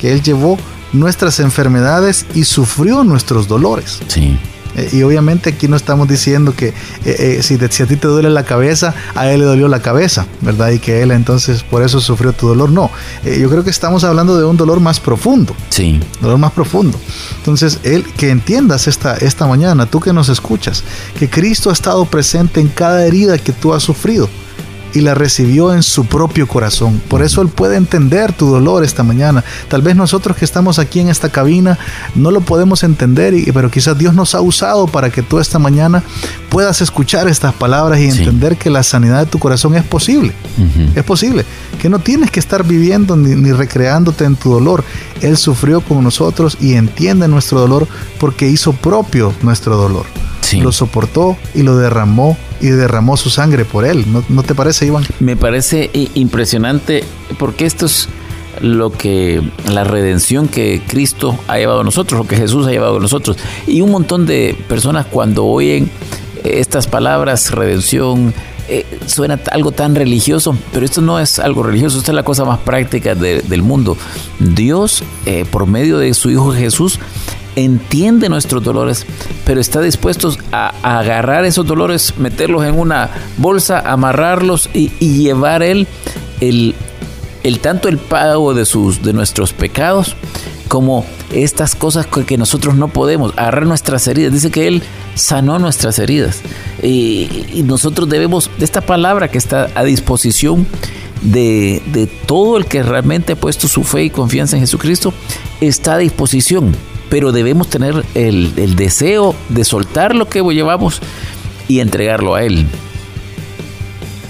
que 0.00 0.12
él 0.12 0.22
llevó 0.22 0.58
nuestras 0.92 1.40
enfermedades 1.40 2.26
y 2.34 2.44
sufrió 2.44 3.04
nuestros 3.04 3.48
dolores. 3.48 4.00
Sí. 4.08 4.38
Eh, 4.76 4.90
y 4.92 5.02
obviamente 5.02 5.50
aquí 5.50 5.66
no 5.66 5.76
estamos 5.76 6.06
diciendo 6.06 6.54
que 6.54 6.72
eh, 7.04 7.40
si, 7.42 7.58
si, 7.70 7.82
a 7.82 7.86
ti 7.86 7.96
te 7.96 8.06
duele 8.06 8.30
la 8.30 8.44
cabeza, 8.44 8.94
a 9.14 9.28
él 9.30 9.40
le 9.40 9.46
dolió 9.46 9.66
la 9.66 9.80
cabeza, 9.80 10.26
¿verdad? 10.42 10.70
Y 10.70 10.78
que 10.78 11.02
él 11.02 11.10
entonces 11.10 11.62
por 11.62 11.82
eso 11.82 12.00
sufrió 12.00 12.32
tu 12.32 12.46
dolor. 12.46 12.70
No, 12.70 12.90
yo 13.24 13.48
creo 13.50 13.64
que 13.64 13.70
estamos 13.70 14.04
hablando 14.04 14.38
de 14.38 14.44
un 14.44 14.56
dolor 14.56 14.78
más 14.78 15.00
profundo. 15.00 15.56
Sí. 15.70 15.98
Dolor 16.20 16.38
más 16.38 16.52
profundo. 16.52 16.98
Entonces, 17.38 17.80
él, 17.82 18.04
que 18.16 18.30
entiendas 18.30 18.86
esta, 18.86 19.16
esta 19.16 19.46
mañana, 19.46 19.86
tú 19.86 19.98
que 19.98 20.12
nos 20.12 20.28
escuchas, 20.28 20.84
que 21.18 21.28
Cristo 21.28 21.70
ha 21.70 21.72
estado 21.72 22.04
presente 22.04 22.60
en 22.60 22.68
cada 22.68 23.04
herida 23.04 23.38
que 23.38 23.52
tú 23.52 23.72
has 23.74 23.82
sufrido 23.82 24.28
y 24.94 25.00
la 25.00 25.14
recibió 25.14 25.72
en 25.72 25.82
su 25.82 26.06
propio 26.06 26.46
corazón. 26.46 27.00
Por 27.08 27.22
eso 27.22 27.42
Él 27.42 27.48
puede 27.48 27.76
entender 27.76 28.32
tu 28.32 28.46
dolor 28.46 28.84
esta 28.84 29.02
mañana. 29.02 29.44
Tal 29.68 29.82
vez 29.82 29.96
nosotros 29.96 30.36
que 30.36 30.44
estamos 30.44 30.78
aquí 30.78 31.00
en 31.00 31.08
esta 31.08 31.28
cabina 31.28 31.78
no 32.14 32.30
lo 32.30 32.40
podemos 32.40 32.82
entender, 32.82 33.34
pero 33.52 33.70
quizás 33.70 33.98
Dios 33.98 34.14
nos 34.14 34.34
ha 34.34 34.40
usado 34.40 34.86
para 34.86 35.10
que 35.10 35.22
tú 35.22 35.38
esta 35.38 35.58
mañana 35.58 36.02
puedas 36.48 36.80
escuchar 36.80 37.28
estas 37.28 37.54
palabras 37.54 38.00
y 38.00 38.04
entender 38.04 38.56
que 38.56 38.70
la 38.70 38.82
sanidad 38.82 39.20
de 39.20 39.26
tu 39.26 39.38
corazón 39.38 39.74
es 39.74 39.84
posible. 39.84 40.32
Es 40.94 41.04
posible. 41.04 41.44
Que 41.80 41.88
no 41.88 41.98
tienes 41.98 42.30
que 42.30 42.40
estar 42.40 42.64
viviendo 42.64 43.16
ni, 43.16 43.34
ni 43.34 43.52
recreándote 43.52 44.24
en 44.24 44.36
tu 44.36 44.50
dolor. 44.52 44.84
Él 45.20 45.36
sufrió 45.36 45.80
con 45.80 46.02
nosotros 46.02 46.56
y 46.60 46.74
entiende 46.74 47.28
nuestro 47.28 47.60
dolor 47.60 47.86
porque 48.18 48.48
hizo 48.48 48.72
propio 48.72 49.34
nuestro 49.42 49.76
dolor 49.76 50.06
lo 50.56 50.72
soportó 50.72 51.36
y 51.54 51.62
lo 51.62 51.76
derramó 51.76 52.36
y 52.60 52.68
derramó 52.68 53.16
su 53.16 53.30
sangre 53.30 53.64
por 53.64 53.84
él. 53.84 54.04
¿No, 54.28 54.42
te 54.42 54.54
parece, 54.54 54.86
Iván? 54.86 55.04
Me 55.20 55.36
parece 55.36 55.90
impresionante 56.14 57.04
porque 57.38 57.66
esto 57.66 57.86
es 57.86 58.08
lo 58.60 58.90
que 58.90 59.42
la 59.70 59.84
redención 59.84 60.48
que 60.48 60.82
Cristo 60.86 61.38
ha 61.46 61.58
llevado 61.58 61.80
a 61.80 61.84
nosotros, 61.84 62.18
lo 62.18 62.26
que 62.26 62.36
Jesús 62.36 62.66
ha 62.66 62.70
llevado 62.70 62.96
a 62.96 63.00
nosotros. 63.00 63.36
Y 63.66 63.80
un 63.80 63.90
montón 63.90 64.26
de 64.26 64.56
personas 64.68 65.06
cuando 65.06 65.44
oyen 65.46 65.90
estas 66.44 66.86
palabras, 66.86 67.52
redención, 67.52 68.34
eh, 68.68 68.84
suena 69.06 69.40
algo 69.50 69.72
tan 69.72 69.94
religioso, 69.94 70.56
pero 70.72 70.84
esto 70.84 71.00
no 71.00 71.18
es 71.18 71.38
algo 71.38 71.62
religioso, 71.62 71.98
esto 71.98 72.10
es 72.10 72.14
la 72.14 72.22
cosa 72.22 72.44
más 72.44 72.58
práctica 72.58 73.14
del 73.14 73.62
mundo. 73.62 73.96
Dios, 74.38 75.04
eh, 75.24 75.44
por 75.50 75.66
medio 75.66 75.98
de 75.98 76.12
su 76.14 76.30
Hijo 76.30 76.52
Jesús, 76.52 76.98
entiende 77.56 78.28
nuestros 78.28 78.62
dolores, 78.62 79.06
pero 79.44 79.60
está 79.60 79.80
dispuesto 79.80 80.34
a, 80.52 80.72
agarrar 80.82 81.44
esos 81.44 81.66
dolores, 81.66 82.14
meterlos 82.18 82.64
en 82.64 82.78
una 82.78 83.10
bolsa, 83.36 83.80
amarrarlos 83.80 84.70
y, 84.72 84.88
llevar 85.00 85.62
él 85.62 85.86
el, 86.40 86.74
el, 87.42 87.60
tanto 87.60 87.88
el 87.88 87.98
pago 87.98 88.54
de, 88.54 88.64
sus, 88.64 89.02
de 89.02 89.12
nuestros 89.12 89.52
pecados 89.52 90.16
como 90.68 91.04
estas 91.32 91.74
cosas 91.74 92.06
que 92.06 92.38
nosotros 92.38 92.76
no 92.76 92.88
podemos, 92.88 93.32
agarrar 93.36 93.66
nuestras 93.66 94.06
heridas. 94.06 94.32
Dice 94.32 94.50
que 94.50 94.68
Él 94.68 94.82
sanó 95.14 95.58
nuestras 95.58 95.98
heridas. 95.98 96.40
Y, 96.82 97.62
nosotros 97.64 98.08
debemos, 98.08 98.50
de 98.58 98.64
esta 98.64 98.80
palabra 98.80 99.28
que 99.28 99.38
está 99.38 99.68
a 99.74 99.84
disposición 99.84 100.66
de, 101.22 101.82
de, 101.92 102.06
todo 102.06 102.56
el 102.56 102.66
que 102.66 102.82
realmente 102.82 103.32
ha 103.32 103.36
puesto 103.36 103.66
su 103.66 103.82
fe 103.82 104.04
y 104.04 104.10
confianza 104.10 104.56
en 104.56 104.60
Jesucristo, 104.60 105.12
está 105.60 105.94
a 105.94 105.98
disposición 105.98 106.74
pero 107.10 107.32
debemos 107.32 107.68
tener 107.68 108.04
el, 108.14 108.76
deseo 108.76 109.34
de 109.48 109.64
soltar 109.64 110.14
lo 110.14 110.28
que 110.28 110.42
llevamos 110.42 111.00
y 111.66 111.80
entregarlo 111.80 112.34
a 112.34 112.44
Él. 112.44 112.66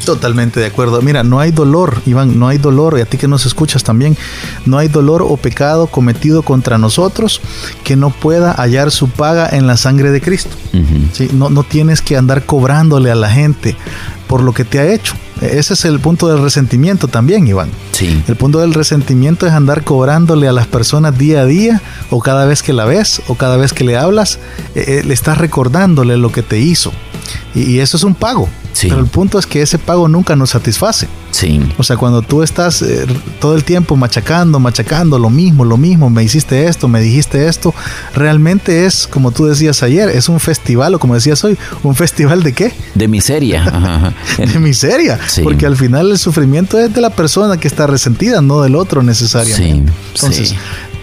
Totalmente 0.09 0.59
de 0.59 0.65
acuerdo. 0.65 1.03
Mira, 1.03 1.23
no 1.23 1.39
hay 1.39 1.51
dolor, 1.51 2.01
Iván, 2.07 2.39
no 2.39 2.49
hay 2.49 2.57
dolor, 2.57 2.97
y 2.97 3.03
a 3.03 3.05
ti 3.05 3.19
que 3.19 3.29
nos 3.29 3.45
escuchas 3.45 3.85
también, 3.85 4.17
no 4.65 4.79
hay 4.79 4.89
dolor 4.89 5.21
o 5.21 5.37
pecado 5.37 5.87
cometido 5.87 6.41
contra 6.41 6.79
nosotros 6.79 7.43
que 7.85 7.95
no 7.95 8.09
pueda 8.09 8.55
hallar 8.55 8.91
su 8.91 9.11
paga 9.11 9.51
en 9.53 9.67
la 9.67 9.77
sangre 9.77 10.11
de 10.11 10.23
Cristo. 10.23 10.57
no, 11.35 11.51
no 11.51 11.63
tienes 11.63 12.01
que 12.01 12.17
andar 12.17 12.47
cobrándole 12.47 13.11
a 13.11 13.15
la 13.15 13.29
gente 13.29 13.77
por 14.29 14.43
lo 14.43 14.55
que 14.55 14.65
te 14.65 14.79
ha 14.79 14.91
hecho. 14.91 15.13
Ese 15.43 15.75
es 15.75 15.85
el 15.85 16.01
punto 16.01 16.27
del 16.29 16.43
resentimiento 16.43 17.09
también, 17.09 17.47
Iván. 17.47 17.69
Sí. 17.93 18.23
El 18.27 18.37
punto 18.37 18.61
del 18.61 18.73
resentimiento 18.73 19.47
es 19.47 19.53
andar 19.53 19.85
cobrándole 19.85 20.49
a 20.49 20.53
las 20.53 20.67
personas 20.67 21.19
día 21.19 21.43
a 21.43 21.45
día, 21.45 21.83
o 22.09 22.21
cada 22.21 22.47
vez 22.47 22.63
que 22.63 22.73
la 22.73 22.87
ves, 22.87 23.21
o 23.29 23.35
cada 23.35 23.59
vez 23.59 23.75
que 23.75 23.85
le 23.85 23.99
hablas, 23.99 24.39
eh, 24.75 24.85
eh, 24.87 25.03
le 25.05 25.13
estás 25.13 25.37
recordándole 25.37 26.17
lo 26.17 26.33
que 26.33 26.43
te 26.43 26.59
hizo. 26.59 26.93
y 27.55 27.81
eso 27.81 27.99
es 27.99 28.05
un 28.05 28.15
pago. 28.15 28.49
Pero 28.81 28.99
el 28.99 29.07
punto 29.07 29.39
es 29.39 29.47
que 29.47 29.63
ese 29.63 29.79
pago 29.79 30.09
nunca 30.09 30.37
nos 30.37 30.51
satisface. 30.51 31.09
Sí. 31.31 31.61
O 31.77 31.83
sea, 31.83 31.97
cuando 31.97 32.23
tú 32.23 32.43
estás 32.43 32.81
eh, 32.83 33.07
todo 33.41 33.55
el 33.55 33.65
tiempo 33.65 33.97
machacando, 33.97 34.61
machacando 34.61 35.19
lo 35.19 35.31
mismo, 35.31 35.65
lo 35.65 35.77
mismo, 35.77 36.11
me 36.11 36.23
hiciste 36.23 36.67
esto, 36.67 36.89
me 36.89 37.01
dijiste 37.01 37.49
esto, 37.49 37.75
realmente 38.15 38.87
es, 38.87 39.07
como 39.07 39.31
tú 39.31 39.47
decías 39.47 39.83
ayer, 39.83 40.09
es 40.09 40.29
un 40.29 40.41
festival, 40.41 40.95
o 40.95 40.99
como 40.99 41.15
decías 41.15 41.43
hoy, 41.45 41.59
un 41.83 41.95
festival 41.95 42.43
de 42.43 42.53
qué? 42.53 42.73
De 42.95 43.09
miseria. 43.09 43.65
de 44.39 44.59
miseria. 44.59 45.19
Porque 45.43 45.67
al 45.67 45.77
final 45.77 46.11
el 46.11 46.19
sufrimiento 46.19 46.79
es 46.79 46.93
de 46.93 47.01
la 47.01 47.11
persona 47.11 47.57
que 47.57 47.69
está 47.69 47.87
resentida, 47.87 48.41
no 48.41 48.63
del 48.63 48.75
otro 48.75 49.03
necesariamente. 49.03 49.93
Sí. 49.93 49.99
Entonces, 50.15 50.55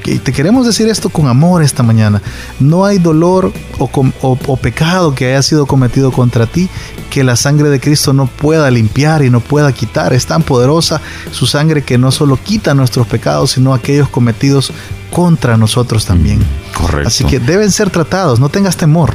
te 0.06 0.32
queremos 0.32 0.68
decir 0.68 0.88
esto 0.88 1.10
con 1.10 1.28
amor 1.28 1.64
esta 1.64 1.82
mañana. 1.82 2.22
No 2.60 2.86
hay 2.86 3.00
dolor 3.00 3.52
o, 3.80 4.58
pecado 4.58 5.16
que 5.16 5.28
haya 5.28 5.42
sido 5.42 5.66
cometido 5.66 6.12
contra 6.12 6.46
ti 6.46 6.70
que 7.10 7.24
la 7.24 7.36
sangre 7.36 7.70
de 7.70 7.80
Cristo 7.80 8.14
no 8.14 8.28
pueda 8.28 8.70
limpiar 8.70 9.24
y 9.24 9.32
no 9.32 9.40
pueda 9.40 9.72
quitar. 9.72 10.14
Es 10.14 10.28
tan 10.28 10.44
poderosa 10.44 11.02
su 11.32 11.48
sangre 11.48 11.84
que 11.84 11.98
no 11.98 12.12
solo 12.12 12.38
quita 12.42 12.76
nuestros 12.76 13.08
pecados, 13.08 13.52
sino 13.52 13.74
aquellos 13.74 14.08
cometidos 14.10 14.72
contra 15.16 15.56
nosotros 15.56 16.06
también. 16.06 16.40
Correcto. 16.74 17.08
Así 17.08 17.24
que 17.24 17.40
deben 17.40 17.72
ser 17.72 17.90
tratados, 17.90 18.42
no 18.42 18.50
tengas 18.50 18.76
temor. 18.76 19.14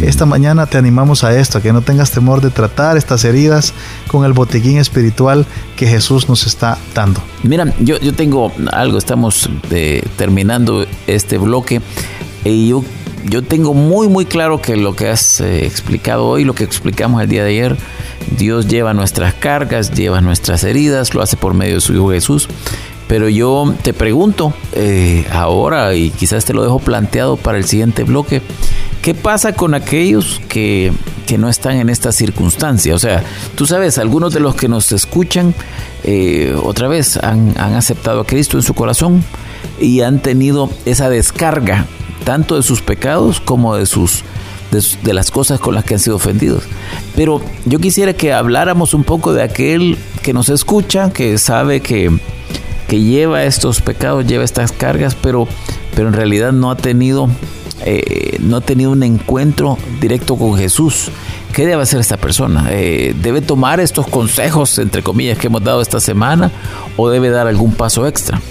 Esta 0.00 0.24
mañana 0.24 0.64
te 0.64 0.78
animamos 0.78 1.24
a 1.24 1.38
esto, 1.38 1.58
a 1.58 1.60
que 1.60 1.74
no 1.74 1.82
tengas 1.82 2.10
temor 2.10 2.40
de 2.40 2.48
tratar 2.48 2.96
estas 2.96 3.22
heridas 3.26 3.74
con 4.06 4.24
el 4.24 4.32
botiquín 4.32 4.78
espiritual 4.78 5.44
que 5.76 5.86
Jesús 5.86 6.26
nos 6.30 6.46
está 6.46 6.78
dando. 6.94 7.20
Mira, 7.42 7.70
yo, 7.80 8.00
yo 8.00 8.14
tengo 8.14 8.50
algo, 8.72 8.96
estamos 8.96 9.50
eh, 9.70 10.02
terminando 10.16 10.86
este 11.06 11.36
bloque 11.36 11.82
y 12.46 12.68
yo, 12.68 12.82
yo 13.26 13.42
tengo 13.42 13.74
muy 13.74 14.08
muy 14.08 14.24
claro 14.24 14.62
que 14.62 14.78
lo 14.78 14.96
que 14.96 15.10
has 15.10 15.42
eh, 15.42 15.66
explicado 15.66 16.28
hoy, 16.28 16.44
lo 16.44 16.54
que 16.54 16.64
explicamos 16.64 17.20
el 17.20 17.28
día 17.28 17.44
de 17.44 17.50
ayer, 17.50 17.76
Dios 18.38 18.68
lleva 18.68 18.94
nuestras 18.94 19.34
cargas, 19.34 19.92
lleva 19.92 20.22
nuestras 20.22 20.64
heridas, 20.64 21.12
lo 21.12 21.20
hace 21.20 21.36
por 21.36 21.52
medio 21.52 21.74
de 21.74 21.80
su 21.82 21.92
Hijo 21.92 22.10
Jesús. 22.10 22.48
Pero 23.12 23.28
yo 23.28 23.74
te 23.82 23.92
pregunto 23.92 24.54
eh, 24.72 25.26
ahora, 25.30 25.94
y 25.94 26.08
quizás 26.08 26.46
te 26.46 26.54
lo 26.54 26.62
dejo 26.62 26.78
planteado 26.78 27.36
para 27.36 27.58
el 27.58 27.66
siguiente 27.66 28.04
bloque, 28.04 28.40
¿qué 29.02 29.12
pasa 29.12 29.52
con 29.52 29.74
aquellos 29.74 30.40
que, 30.48 30.94
no 31.38 31.50
están 31.50 31.76
en 31.76 31.90
esta 31.90 32.10
circunstancia? 32.10 32.94
O 32.94 32.98
sea, 32.98 33.22
tú 33.54 33.66
sabes, 33.66 33.98
algunos 33.98 34.32
de 34.32 34.40
los 34.40 34.54
que 34.54 34.66
nos 34.66 34.92
escuchan, 34.92 35.54
eh, 36.04 36.56
otra 36.62 36.88
vez, 36.88 37.18
han, 37.18 37.54
aceptado 37.58 38.22
a 38.22 38.26
Cristo 38.26 38.56
en 38.56 38.62
su 38.62 38.72
corazón 38.72 39.22
y 39.78 40.00
han 40.00 40.22
tenido 40.22 40.70
esa 40.86 41.10
descarga, 41.10 41.84
tanto 42.24 42.56
de 42.56 42.62
sus 42.62 42.80
pecados 42.80 43.40
como 43.40 43.76
de 43.76 43.84
sus 43.84 44.24
de, 44.70 45.12
las 45.12 45.30
cosas 45.30 45.60
con 45.60 45.74
las 45.74 45.84
que 45.84 45.92
han 45.92 46.00
sido 46.00 46.16
ofendidos. 46.16 46.62
Pero 47.14 47.42
yo 47.66 47.78
quisiera 47.78 48.14
que 48.14 48.32
habláramos 48.32 48.94
un 48.94 49.04
poco 49.04 49.34
de 49.34 49.42
aquel 49.42 49.98
que 50.22 50.32
nos 50.32 50.48
escucha, 50.48 51.12
que 51.12 51.36
sabe 51.36 51.82
que, 51.82 52.10
que 52.92 53.00
lleva 53.00 53.44
estos 53.44 53.80
pecados, 53.80 54.26
lleva 54.26 54.44
estas 54.44 54.70
cargas, 54.70 55.14
pero, 55.14 55.48
pero 55.96 56.08
en 56.08 56.12
realidad 56.12 56.52
no 56.52 56.70
ha 56.70 56.76
tenido 56.76 57.26
eh, 57.86 58.36
no 58.40 58.58
ha 58.58 58.60
tenido 58.60 58.90
un 58.90 59.02
encuentro 59.02 59.78
directo 59.98 60.36
con 60.36 60.58
Jesús. 60.58 61.08
¿Qué 61.54 61.64
debe 61.64 61.80
hacer 61.80 62.00
esta 62.00 62.18
persona? 62.18 62.66
Eh, 62.68 63.14
¿Debe 63.22 63.40
tomar 63.40 63.80
estos 63.80 64.06
consejos, 64.06 64.78
entre 64.78 65.02
comillas, 65.02 65.38
que 65.38 65.46
hemos 65.46 65.64
dado 65.64 65.80
esta 65.80 66.00
semana 66.00 66.52
o 66.98 67.08
debe 67.08 67.30
dar 67.30 67.46
algún 67.46 67.72
paso 67.72 68.06
extra? 68.06 68.42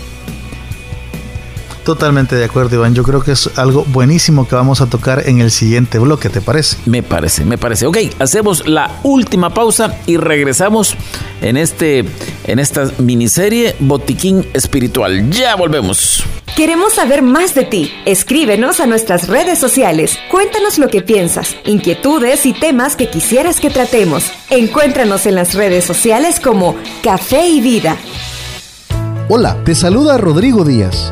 Totalmente 1.83 2.35
de 2.35 2.45
acuerdo, 2.45 2.75
Iván. 2.75 2.93
Yo 2.93 3.03
creo 3.03 3.21
que 3.21 3.31
es 3.31 3.49
algo 3.57 3.83
buenísimo 3.87 4.47
que 4.47 4.53
vamos 4.53 4.81
a 4.81 4.85
tocar 4.87 5.27
en 5.27 5.41
el 5.41 5.49
siguiente 5.49 5.97
bloque, 5.97 6.29
¿te 6.29 6.39
parece? 6.39 6.77
Me 6.85 7.01
parece, 7.01 7.43
me 7.43 7.57
parece. 7.57 7.87
Ok, 7.87 7.97
hacemos 8.19 8.67
la 8.67 8.99
última 9.03 9.51
pausa 9.51 9.97
y 10.05 10.17
regresamos 10.17 10.95
en, 11.41 11.57
este, 11.57 12.05
en 12.45 12.59
esta 12.59 12.91
miniserie 12.99 13.75
Botiquín 13.79 14.45
Espiritual. 14.53 15.31
Ya 15.31 15.55
volvemos. 15.55 16.23
Queremos 16.55 16.93
saber 16.93 17.23
más 17.23 17.55
de 17.55 17.63
ti. 17.63 17.91
Escríbenos 18.05 18.79
a 18.79 18.85
nuestras 18.85 19.27
redes 19.27 19.57
sociales. 19.57 20.19
Cuéntanos 20.29 20.77
lo 20.77 20.87
que 20.87 21.01
piensas, 21.01 21.55
inquietudes 21.65 22.45
y 22.45 22.53
temas 22.53 22.95
que 22.95 23.09
quisieras 23.09 23.59
que 23.59 23.71
tratemos. 23.71 24.31
Encuéntranos 24.51 25.25
en 25.25 25.33
las 25.33 25.55
redes 25.55 25.85
sociales 25.85 26.39
como 26.39 26.75
Café 27.01 27.47
y 27.47 27.61
Vida. 27.61 27.97
Hola, 29.29 29.63
te 29.63 29.73
saluda 29.73 30.17
Rodrigo 30.17 30.63
Díaz 30.63 31.11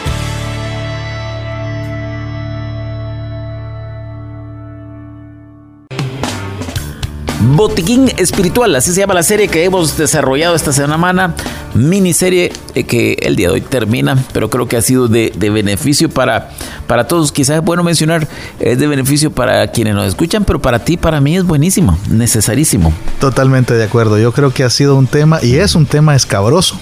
Botiquín 7.41 8.11
Espiritual, 8.17 8.75
así 8.75 8.93
se 8.93 8.99
llama 8.99 9.15
la 9.15 9.23
serie 9.23 9.47
que 9.47 9.63
hemos 9.63 9.97
desarrollado 9.97 10.55
esta 10.55 10.71
semana, 10.71 11.33
miniserie 11.73 12.53
eh, 12.75 12.83
que 12.83 13.17
el 13.21 13.35
día 13.35 13.47
de 13.47 13.55
hoy 13.55 13.61
termina, 13.61 14.15
pero 14.31 14.49
creo 14.51 14.67
que 14.67 14.77
ha 14.77 14.81
sido 14.81 15.07
de, 15.07 15.31
beneficio 15.35 16.07
para, 16.07 16.51
para 16.85 17.07
todos. 17.07 17.31
Quizás 17.31 17.57
es 17.57 17.63
bueno 17.63 17.83
mencionar, 17.83 18.27
es 18.59 18.77
de 18.77 18.85
beneficio 18.87 19.31
para 19.31 19.67
quienes 19.71 19.95
nos 19.95 20.07
escuchan, 20.07 20.45
pero 20.45 20.61
para 20.61 20.79
ti, 20.85 20.97
para 20.97 21.19
mí 21.19 21.35
es 21.35 21.43
buenísimo, 21.43 21.97
necesarísimo. 22.09 22.93
Totalmente 23.19 23.73
de 23.73 23.85
acuerdo, 23.85 24.19
yo 24.19 24.31
creo 24.33 24.51
que 24.51 24.63
ha 24.63 24.69
sido 24.69 24.95
un 24.95 25.07
tema, 25.07 25.39
y 25.41 25.55
es 25.55 25.73
un 25.73 25.87
tema 25.87 26.15
escabroso, 26.15 26.79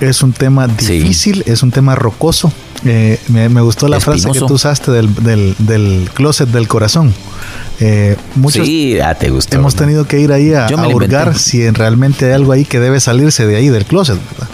es 0.00 0.22
un 0.22 0.34
tema 0.34 0.68
difícil, 0.68 1.42
es 1.46 1.62
un 1.62 1.70
tema 1.70 1.94
rocoso. 1.94 2.52
Eh, 2.84 3.18
me, 3.28 3.60
gustó 3.60 3.88
la 3.88 4.00
frase 4.00 4.30
que 4.30 4.40
tú 4.40 4.54
usaste 4.54 4.90
del, 4.90 5.14
del, 5.14 5.54
del 5.58 6.10
closet 6.12 6.48
del 6.48 6.66
corazón. 6.66 7.14
Eh, 7.80 8.16
muchos 8.34 8.66
sí, 8.66 8.98
ah, 9.00 9.14
te 9.14 9.30
gustó. 9.30 9.56
Hemos 9.56 9.74
tenido 9.74 10.06
que 10.06 10.20
ir 10.20 10.32
ahí 10.32 10.52
a, 10.52 10.66
a 10.66 10.88
hurgar 10.88 11.38
si 11.38 11.68
realmente 11.70 12.26
hay 12.26 12.32
algo 12.32 12.52
ahí 12.52 12.64
que 12.64 12.80
debe 12.80 13.00
salirse 13.00 13.46
de 13.46 13.56
ahí 13.56 13.68
del 13.68 13.84
closet, 13.84 14.18
¿verdad? 14.32 14.48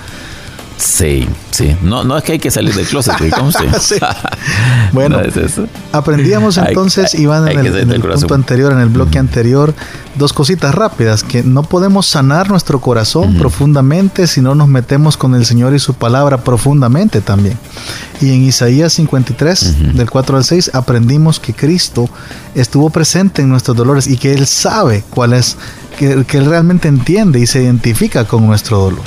Sí, 0.78 1.28
sí. 1.50 1.76
No, 1.82 2.04
no 2.04 2.16
es 2.16 2.22
que 2.22 2.32
hay 2.32 2.38
que 2.38 2.52
salir 2.52 2.72
del 2.72 2.86
closet, 2.86 3.14
¿cómo 3.34 3.50
bueno, 4.92 5.18
aprendíamos 5.90 6.56
entonces, 6.56 7.14
Iván, 7.16 7.48
en 7.48 7.66
el, 7.90 8.00
punto 8.00 8.34
anterior, 8.34 8.72
en 8.72 8.78
el 8.78 8.88
bloque 8.88 9.18
anterior, 9.18 9.74
dos 10.14 10.32
cositas 10.32 10.72
rápidas, 10.72 11.24
que 11.24 11.42
no 11.42 11.64
podemos 11.64 12.06
sanar 12.06 12.48
nuestro 12.48 12.80
corazón 12.80 13.34
profundamente 13.38 14.28
si 14.28 14.40
no 14.40 14.54
nos 14.54 14.68
metemos 14.68 15.16
con 15.16 15.34
el 15.34 15.44
Señor 15.44 15.74
y 15.74 15.80
su 15.80 15.94
palabra 15.94 16.44
profundamente 16.44 17.20
también. 17.22 17.58
Y 18.20 18.32
en 18.32 18.44
Isaías 18.44 18.92
53, 18.92 19.94
del 19.96 20.08
4 20.08 20.36
al 20.36 20.44
6, 20.44 20.70
aprendimos 20.74 21.40
que 21.40 21.54
Cristo 21.54 22.08
estuvo 22.54 22.90
presente 22.90 23.42
en 23.42 23.48
nuestros 23.48 23.76
dolores 23.76 24.06
y 24.06 24.16
que 24.16 24.32
Él 24.32 24.46
sabe 24.46 25.02
cuál 25.10 25.32
es, 25.32 25.56
que, 25.98 26.24
que 26.24 26.38
Él 26.38 26.46
realmente 26.46 26.86
entiende 26.86 27.40
y 27.40 27.48
se 27.48 27.64
identifica 27.64 28.26
con 28.26 28.46
nuestro 28.46 28.78
dolor. 28.78 29.02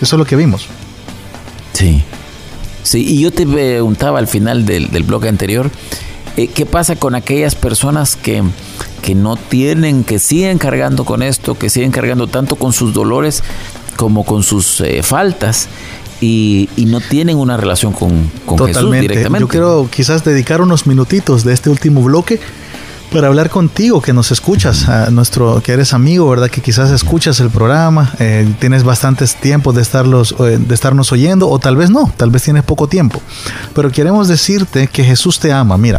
Eso 0.00 0.16
es 0.16 0.18
lo 0.18 0.24
que 0.24 0.36
vimos. 0.36 0.68
Sí. 1.76 2.02
Sí, 2.82 3.04
y 3.06 3.20
yo 3.20 3.32
te 3.32 3.46
preguntaba 3.46 4.18
al 4.18 4.28
final 4.28 4.64
del, 4.64 4.90
del 4.90 5.02
bloque 5.02 5.28
anterior, 5.28 5.70
eh, 6.36 6.46
¿qué 6.46 6.64
pasa 6.64 6.96
con 6.96 7.14
aquellas 7.14 7.54
personas 7.54 8.16
que, 8.16 8.42
que 9.02 9.14
no 9.14 9.36
tienen, 9.36 10.04
que 10.04 10.18
siguen 10.18 10.56
cargando 10.56 11.04
con 11.04 11.22
esto, 11.22 11.58
que 11.58 11.68
siguen 11.68 11.90
cargando 11.90 12.28
tanto 12.28 12.56
con 12.56 12.72
sus 12.72 12.94
dolores 12.94 13.42
como 13.96 14.24
con 14.24 14.42
sus 14.42 14.80
eh, 14.80 15.02
faltas? 15.02 15.68
Y, 16.22 16.70
y, 16.76 16.86
no 16.86 17.00
tienen 17.00 17.36
una 17.36 17.58
relación 17.58 17.92
con, 17.92 18.30
con 18.46 18.58
Jesús 18.66 18.90
directamente. 18.92 19.40
Yo 19.40 19.48
quiero 19.48 19.88
quizás 19.90 20.24
dedicar 20.24 20.62
unos 20.62 20.86
minutitos 20.86 21.44
de 21.44 21.52
este 21.52 21.68
último 21.68 22.02
bloque 22.02 22.40
para 23.16 23.28
hablar 23.28 23.48
contigo, 23.48 24.02
que 24.02 24.12
nos 24.12 24.30
escuchas, 24.30 24.86
nuestro, 25.10 25.62
que 25.62 25.72
eres 25.72 25.94
amigo, 25.94 26.28
¿verdad? 26.28 26.50
Que 26.50 26.60
quizás 26.60 26.90
escuchas 26.90 27.40
el 27.40 27.48
programa, 27.48 28.12
eh, 28.18 28.46
tienes 28.60 28.84
bastantes 28.84 29.36
tiempos 29.36 29.74
de, 29.74 29.80
estarlos, 29.80 30.34
eh, 30.38 30.58
de 30.60 30.74
estarnos 30.74 31.12
oyendo, 31.12 31.48
o 31.48 31.58
tal 31.58 31.76
vez 31.76 31.88
no, 31.88 32.12
tal 32.18 32.30
vez 32.30 32.42
tienes 32.42 32.62
poco 32.62 32.88
tiempo. 32.88 33.22
Pero 33.74 33.90
queremos 33.90 34.28
decirte 34.28 34.88
que 34.88 35.02
Jesús 35.02 35.38
te 35.40 35.50
ama. 35.50 35.78
Mira, 35.78 35.98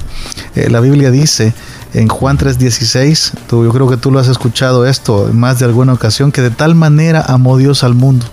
eh, 0.53 0.69
la 0.69 0.79
Biblia 0.79 1.09
dice 1.09 1.55
en 1.95 2.07
Juan 2.07 2.38
3:16, 2.38 3.33
yo 3.50 3.71
creo 3.71 3.89
que 3.89 3.97
tú 3.97 4.12
lo 4.12 4.19
has 4.19 4.27
escuchado 4.27 4.86
esto 4.86 5.31
más 5.33 5.57
de 5.57 5.65
alguna 5.65 5.93
ocasión, 5.93 6.31
que 6.31 6.43
de 6.43 6.51
tal 6.51 6.75
manera 6.75 7.24
amó 7.27 7.57
Dios 7.57 7.83
al 7.83 7.95
mundo 7.95 8.27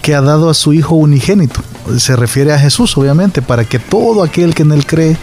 que 0.00 0.14
ha 0.14 0.22
dado 0.22 0.48
a 0.48 0.54
su 0.54 0.72
Hijo 0.72 0.94
unigénito. 0.94 1.60
Se 1.98 2.16
refiere 2.16 2.54
a 2.54 2.58
Jesús, 2.58 2.96
obviamente, 2.96 3.42
para 3.42 3.66
que 3.66 3.78
todo 3.78 4.22
aquel 4.22 4.54
que 4.54 4.62
en 4.62 4.72
él 4.72 4.86
cree 4.86 5.18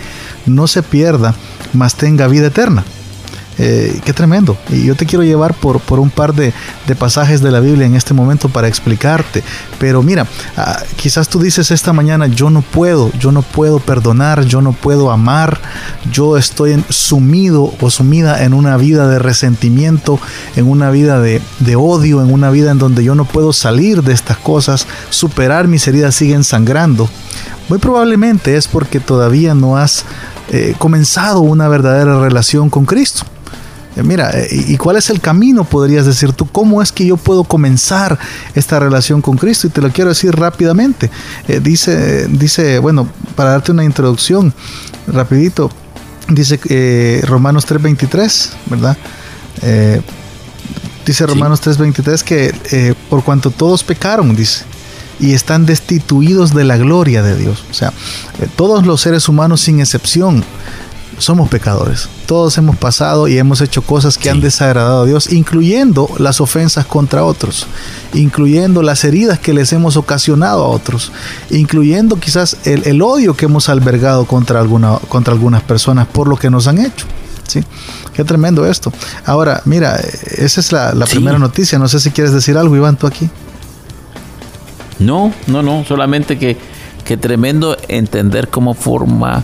no 0.45 0.67
se 0.67 0.83
pierda, 0.83 1.33
mas 1.73 1.95
tenga 1.95 2.27
vida 2.27 2.47
eterna. 2.47 2.85
Eh, 3.59 3.99
qué 4.05 4.13
tremendo. 4.13 4.55
Y 4.69 4.85
yo 4.85 4.95
te 4.95 5.05
quiero 5.05 5.23
llevar 5.23 5.55
por, 5.55 5.79
por 5.79 5.99
un 5.99 6.11
par 6.11 6.33
de, 6.33 6.53
pasajes 6.97 7.41
de 7.41 7.51
la 7.51 7.59
Biblia 7.59 7.87
en 7.87 7.95
este 7.95 8.13
momento 8.13 8.49
para 8.49 8.67
explicarte. 8.67 9.43
Pero 9.79 10.03
mira, 10.03 10.27
ah, 10.55 10.79
quizás 10.95 11.27
tú 11.27 11.39
dices 11.39 11.71
esta 11.71 11.91
mañana, 11.91 12.27
yo 12.27 12.49
no 12.49 12.61
puedo, 12.61 13.11
yo 13.19 13.31
no 13.31 13.41
puedo 13.41 13.79
perdonar, 13.79 14.45
yo 14.45 14.61
no 14.61 14.73
puedo 14.73 15.11
amar, 15.11 15.59
yo 16.11 16.37
estoy 16.37 16.83
sumido 16.89 17.73
o 17.81 17.89
sumida 17.89 18.43
en 18.43 18.53
una 18.53 18.77
vida 18.77 19.07
de 19.07 19.19
resentimiento, 19.19 20.19
en 20.55 20.67
una 20.67 20.91
vida 20.91 21.19
de, 21.19 21.41
odio, 21.75 22.21
en 22.21 22.31
una 22.31 22.51
vida 22.51 22.71
en 22.71 22.77
donde 22.77 23.03
yo 23.03 23.15
no 23.15 23.25
puedo 23.25 23.53
salir 23.53 24.03
de 24.03 24.13
estas 24.13 24.37
cosas, 24.37 24.85
superar 25.09 25.67
mis 25.67 25.87
heridas 25.87 26.15
siguen 26.15 26.43
sangrando. 26.43 27.09
Muy 27.69 27.79
probablemente 27.79 28.55
es 28.55 28.67
porque 28.67 28.99
todavía 28.99 29.53
no 29.53 29.77
has 29.77 30.05
eh, 30.49 30.75
comenzado 30.77 31.41
una 31.41 31.67
verdadera 31.67 32.19
relación 32.21 32.69
con 32.69 32.85
Cristo. 32.85 33.25
Eh, 33.97 34.03
mira, 34.03 34.29
eh, 34.31 34.47
¿y 34.51 34.77
cuál 34.77 34.97
es 34.97 35.09
el 35.09 35.19
camino? 35.19 35.63
Podrías 35.63 36.05
decir 36.05 36.31
tú, 36.31 36.47
¿cómo 36.47 36.81
es 36.83 36.91
que 36.91 37.05
yo 37.05 37.17
puedo 37.17 37.43
comenzar 37.43 38.17
esta 38.53 38.79
relación 38.79 39.21
con 39.21 39.37
Cristo? 39.37 39.67
Y 39.67 39.69
te 39.71 39.81
lo 39.81 39.89
quiero 39.89 40.09
decir 40.09 40.35
rápidamente. 40.35 41.09
Eh, 41.47 41.59
dice, 41.61 42.27
dice, 42.27 42.77
bueno, 42.77 43.09
para 43.35 43.51
darte 43.51 43.71
una 43.71 43.83
introducción, 43.83 44.53
rapidito, 45.07 45.71
dice 46.29 47.23
Romanos 47.25 47.67
3.23, 47.67 48.49
¿verdad? 48.67 48.97
dice 51.05 51.25
Romanos 51.25 51.61
3.23 51.63 52.21
que 52.21 52.95
por 53.09 53.23
cuanto 53.23 53.49
todos 53.49 53.83
pecaron, 53.83 54.35
dice, 54.35 54.65
y 55.19 55.33
están 55.33 55.65
destituidos 55.65 56.53
de 56.53 56.65
la 56.65 56.77
gloria 56.77 57.23
de 57.23 57.35
Dios. 57.35 57.63
O 57.71 57.73
sea, 57.73 57.91
todos 58.55 58.85
los 58.85 59.01
seres 59.01 59.27
humanos 59.27 59.61
sin 59.61 59.79
excepción 59.79 60.43
somos 61.17 61.49
pecadores. 61.49 62.09
Todos 62.25 62.57
hemos 62.57 62.77
pasado 62.77 63.27
y 63.27 63.37
hemos 63.37 63.61
hecho 63.61 63.81
cosas 63.81 64.17
que 64.17 64.29
han 64.29 64.41
desagradado 64.41 65.03
a 65.03 65.05
Dios, 65.05 65.31
incluyendo 65.31 66.09
las 66.19 66.41
ofensas 66.41 66.85
contra 66.85 67.23
otros, 67.23 67.67
incluyendo 68.13 68.81
las 68.81 69.03
heridas 69.03 69.39
que 69.39 69.53
les 69.53 69.73
hemos 69.73 69.97
ocasionado 69.97 70.63
a 70.63 70.67
otros, 70.67 71.11
incluyendo 71.49 72.19
quizás 72.19 72.57
el, 72.65 73.01
odio 73.01 73.35
que 73.35 73.45
hemos 73.45 73.69
albergado 73.69 74.25
contra, 74.25 74.59
alguna, 74.59 74.99
contra 75.07 75.33
algunas 75.33 75.63
personas 75.63 76.07
por 76.07 76.27
lo 76.27 76.37
que 76.37 76.49
nos 76.49 76.67
han 76.67 76.79
hecho. 76.79 77.05
¿sí? 77.47 77.63
Qué 78.13 78.23
tremendo 78.23 78.65
esto. 78.65 78.91
Ahora, 79.25 79.61
mira, 79.65 79.95
esa 79.95 80.59
es 80.59 80.71
la, 80.71 80.93
primera 81.09 81.39
noticia. 81.39 81.79
No 81.79 81.87
sé 81.87 81.99
si 81.99 82.11
quieres 82.11 82.33
decir 82.33 82.57
algo, 82.57 82.75
Iván, 82.75 82.97
tú 82.97 83.07
aquí. 83.07 83.29
No, 84.99 85.31
no, 85.45 85.61
no, 85.61 85.85
solamente 85.85 86.39
que, 86.39 86.57
que 87.05 87.17
tremendo 87.17 87.77
entender 87.87 88.49
cómo 88.49 88.73
forma 88.73 89.43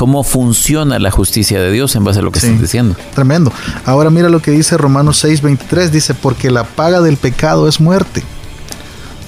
cómo 0.00 0.24
funciona 0.24 0.98
la 0.98 1.10
justicia 1.10 1.60
de 1.60 1.70
Dios 1.70 1.94
en 1.94 2.04
base 2.04 2.20
a 2.20 2.22
lo 2.22 2.32
que 2.32 2.38
estás 2.38 2.58
diciendo. 2.58 2.96
Tremendo. 3.14 3.52
Ahora 3.84 4.08
mira 4.08 4.30
lo 4.30 4.40
que 4.40 4.50
dice 4.50 4.78
Romanos 4.78 5.22
6:23, 5.22 5.90
dice, 5.90 6.14
porque 6.14 6.50
la 6.50 6.64
paga 6.64 7.02
del 7.02 7.18
pecado 7.18 7.68
es 7.68 7.80
muerte, 7.80 8.22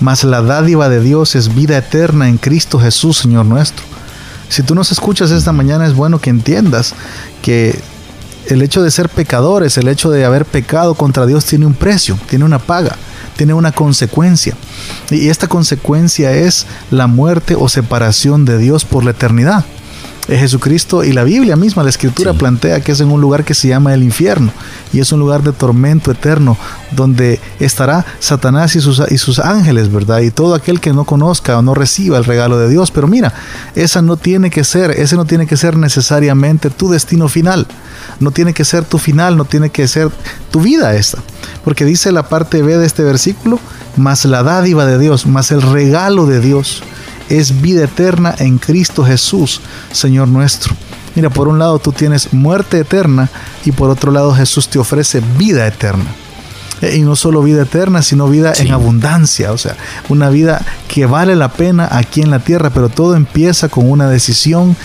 mas 0.00 0.24
la 0.24 0.40
dádiva 0.40 0.88
de 0.88 1.02
Dios 1.02 1.34
es 1.34 1.54
vida 1.54 1.76
eterna 1.76 2.26
en 2.26 2.38
Cristo 2.38 2.78
Jesús, 2.80 3.18
Señor 3.18 3.44
nuestro. 3.44 3.84
Si 4.48 4.62
tú 4.62 4.74
nos 4.74 4.90
escuchas 4.92 5.30
esta 5.30 5.52
mañana, 5.52 5.86
es 5.86 5.92
bueno 5.92 6.22
que 6.22 6.30
entiendas 6.30 6.94
que 7.42 7.78
el 8.46 8.62
hecho 8.62 8.82
de 8.82 8.90
ser 8.90 9.10
pecadores, 9.10 9.76
el 9.76 9.88
hecho 9.88 10.08
de 10.08 10.24
haber 10.24 10.46
pecado 10.46 10.94
contra 10.94 11.26
Dios 11.26 11.44
tiene 11.44 11.66
un 11.66 11.74
precio, 11.74 12.18
tiene 12.30 12.46
una 12.46 12.60
paga, 12.60 12.96
tiene 13.36 13.52
una 13.52 13.72
consecuencia. 13.72 14.56
Y 15.10 15.28
esta 15.28 15.48
consecuencia 15.48 16.32
es 16.32 16.66
la 16.90 17.08
muerte 17.08 17.56
o 17.58 17.68
separación 17.68 18.46
de 18.46 18.56
Dios 18.56 18.86
por 18.86 19.04
la 19.04 19.10
eternidad. 19.10 19.66
Jesucristo 20.28 21.02
y 21.02 21.12
la 21.12 21.24
Biblia 21.24 21.56
misma, 21.56 21.82
la 21.82 21.90
escritura 21.90 22.32
plantea 22.32 22.80
que 22.80 22.92
es 22.92 23.00
en 23.00 23.10
un 23.10 23.20
lugar 23.20 23.44
que 23.44 23.54
se 23.54 23.68
llama 23.68 23.92
el 23.92 24.04
infierno 24.04 24.52
y 24.92 25.00
es 25.00 25.10
un 25.10 25.18
lugar 25.18 25.42
de 25.42 25.52
tormento 25.52 26.12
eterno 26.12 26.56
donde 26.92 27.40
estará 27.58 28.04
Satanás 28.20 28.76
y 28.76 28.80
sus, 28.80 29.02
y 29.10 29.18
sus 29.18 29.38
ángeles, 29.38 29.90
¿verdad? 29.90 30.20
Y 30.20 30.30
todo 30.30 30.54
aquel 30.54 30.80
que 30.80 30.92
no 30.92 31.04
conozca 31.04 31.58
o 31.58 31.62
no 31.62 31.74
reciba 31.74 32.18
el 32.18 32.24
regalo 32.24 32.58
de 32.58 32.68
Dios. 32.68 32.90
Pero 32.90 33.08
mira, 33.08 33.32
esa 33.74 34.02
no 34.02 34.16
tiene 34.16 34.50
que 34.50 34.62
ser, 34.64 34.92
ese 34.92 35.16
no 35.16 35.24
tiene 35.24 35.46
que 35.46 35.56
ser 35.56 35.76
necesariamente 35.76 36.70
tu 36.70 36.90
destino 36.90 37.28
final. 37.28 37.66
No 38.20 38.30
tiene 38.30 38.52
que 38.52 38.64
ser 38.64 38.84
tu 38.84 38.98
final, 38.98 39.36
no 39.36 39.44
tiene 39.44 39.70
que 39.70 39.88
ser 39.88 40.10
tu 40.50 40.60
vida 40.60 40.94
esta. 40.94 41.18
Porque 41.64 41.84
dice 41.84 42.12
la 42.12 42.28
parte 42.28 42.62
B 42.62 42.76
de 42.76 42.86
este 42.86 43.02
versículo, 43.02 43.58
más 43.96 44.24
la 44.24 44.42
dádiva 44.42 44.86
de 44.86 44.98
Dios, 44.98 45.26
más 45.26 45.50
el 45.50 45.62
regalo 45.62 46.26
de 46.26 46.40
Dios 46.40 46.82
es 47.38 47.62
vida 47.62 47.84
eterna 47.84 48.34
en 48.38 48.58
Cristo 48.58 49.04
Jesús, 49.04 49.60
Señor 49.90 50.28
nuestro. 50.28 50.74
Mira, 51.14 51.30
por 51.30 51.48
un 51.48 51.58
lado 51.58 51.78
tú 51.78 51.92
tienes 51.92 52.32
muerte 52.32 52.78
eterna 52.78 53.28
y 53.64 53.72
por 53.72 53.90
otro 53.90 54.12
lado 54.12 54.34
Jesús 54.34 54.68
te 54.68 54.78
ofrece 54.78 55.22
vida 55.38 55.66
eterna. 55.66 56.14
Eh, 56.82 56.96
y 56.96 57.02
no 57.02 57.16
solo 57.16 57.42
vida 57.42 57.62
eterna, 57.62 58.02
sino 58.02 58.28
vida 58.28 58.52
en 58.58 58.72
abundancia. 58.72 59.52
O 59.52 59.58
sea, 59.58 59.76
una 60.08 60.28
vida 60.28 60.64
que 60.88 61.06
vale 61.06 61.36
la 61.36 61.48
pena 61.48 61.88
aquí 61.90 62.20
en 62.20 62.30
la 62.30 62.40
tierra, 62.40 62.70
pero 62.70 62.88
todo 62.88 63.14
empieza 63.14 63.68
con 63.68 63.90
una 63.90 64.08
decisión 64.08 64.76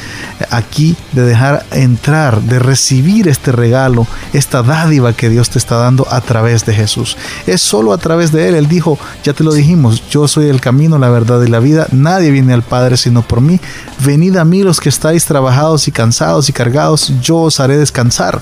aquí 0.52 0.96
de 1.12 1.24
dejar 1.24 1.66
entrar, 1.72 2.42
de 2.42 2.60
recibir 2.60 3.28
este 3.28 3.52
regalo, 3.52 4.08
esta 4.34 4.62
dádiva 4.62 5.14
que 5.14 5.30
Dios 5.30 5.50
te 5.50 5.58
está 5.58 5.78
dando 5.78 6.08
a 6.10 6.22
través 6.22 6.66
de 6.66 6.74
Jesús. 6.74 7.18
Es 7.48 7.62
solo 7.62 7.94
a 7.94 7.98
través 7.98 8.32
de 8.32 8.48
Él. 8.48 8.56
Él 8.56 8.68
dijo, 8.68 9.00
ya 9.24 9.34
te 9.34 9.44
lo 9.44 9.52
dijimos, 9.54 10.04
yo 10.10 10.28
soy 10.28 10.50
el 10.50 10.62
camino, 10.62 11.00
la 11.00 11.10
verdad 11.10 11.42
y 11.42 11.50
la 11.50 11.60
vida. 11.60 11.88
Nadie 11.92 12.32
viene 12.32 12.54
al 12.54 12.64
Padre 12.64 12.96
sino 12.96 13.24
por 13.24 13.42
mí. 13.42 13.60
Venid 14.06 14.38
a 14.38 14.46
mí 14.46 14.62
los 14.62 14.80
que 14.80 14.90
estáis 14.90 15.26
trabajados 15.26 15.88
y 15.88 15.92
cansados 15.92 16.48
y 16.50 16.54
cargados, 16.54 17.12
yo 17.22 17.38
os 17.38 17.60
haré 17.60 17.78
descansar. 17.78 18.42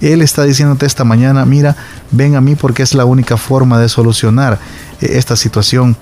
Él 0.00 0.22
está 0.22 0.44
diciéndote 0.44 0.86
esta 0.86 1.04
mañana, 1.04 1.44
mira, 1.44 1.76
ven 2.10 2.34
a 2.34 2.40
mí 2.40 2.54
porque 2.56 2.82
es 2.82 2.89
la 2.94 3.04
única 3.04 3.36
forma 3.36 3.78
de 3.78 3.88
solucionar 3.88 4.58
eh, 5.00 5.12
esta 5.12 5.36
situación 5.36 5.96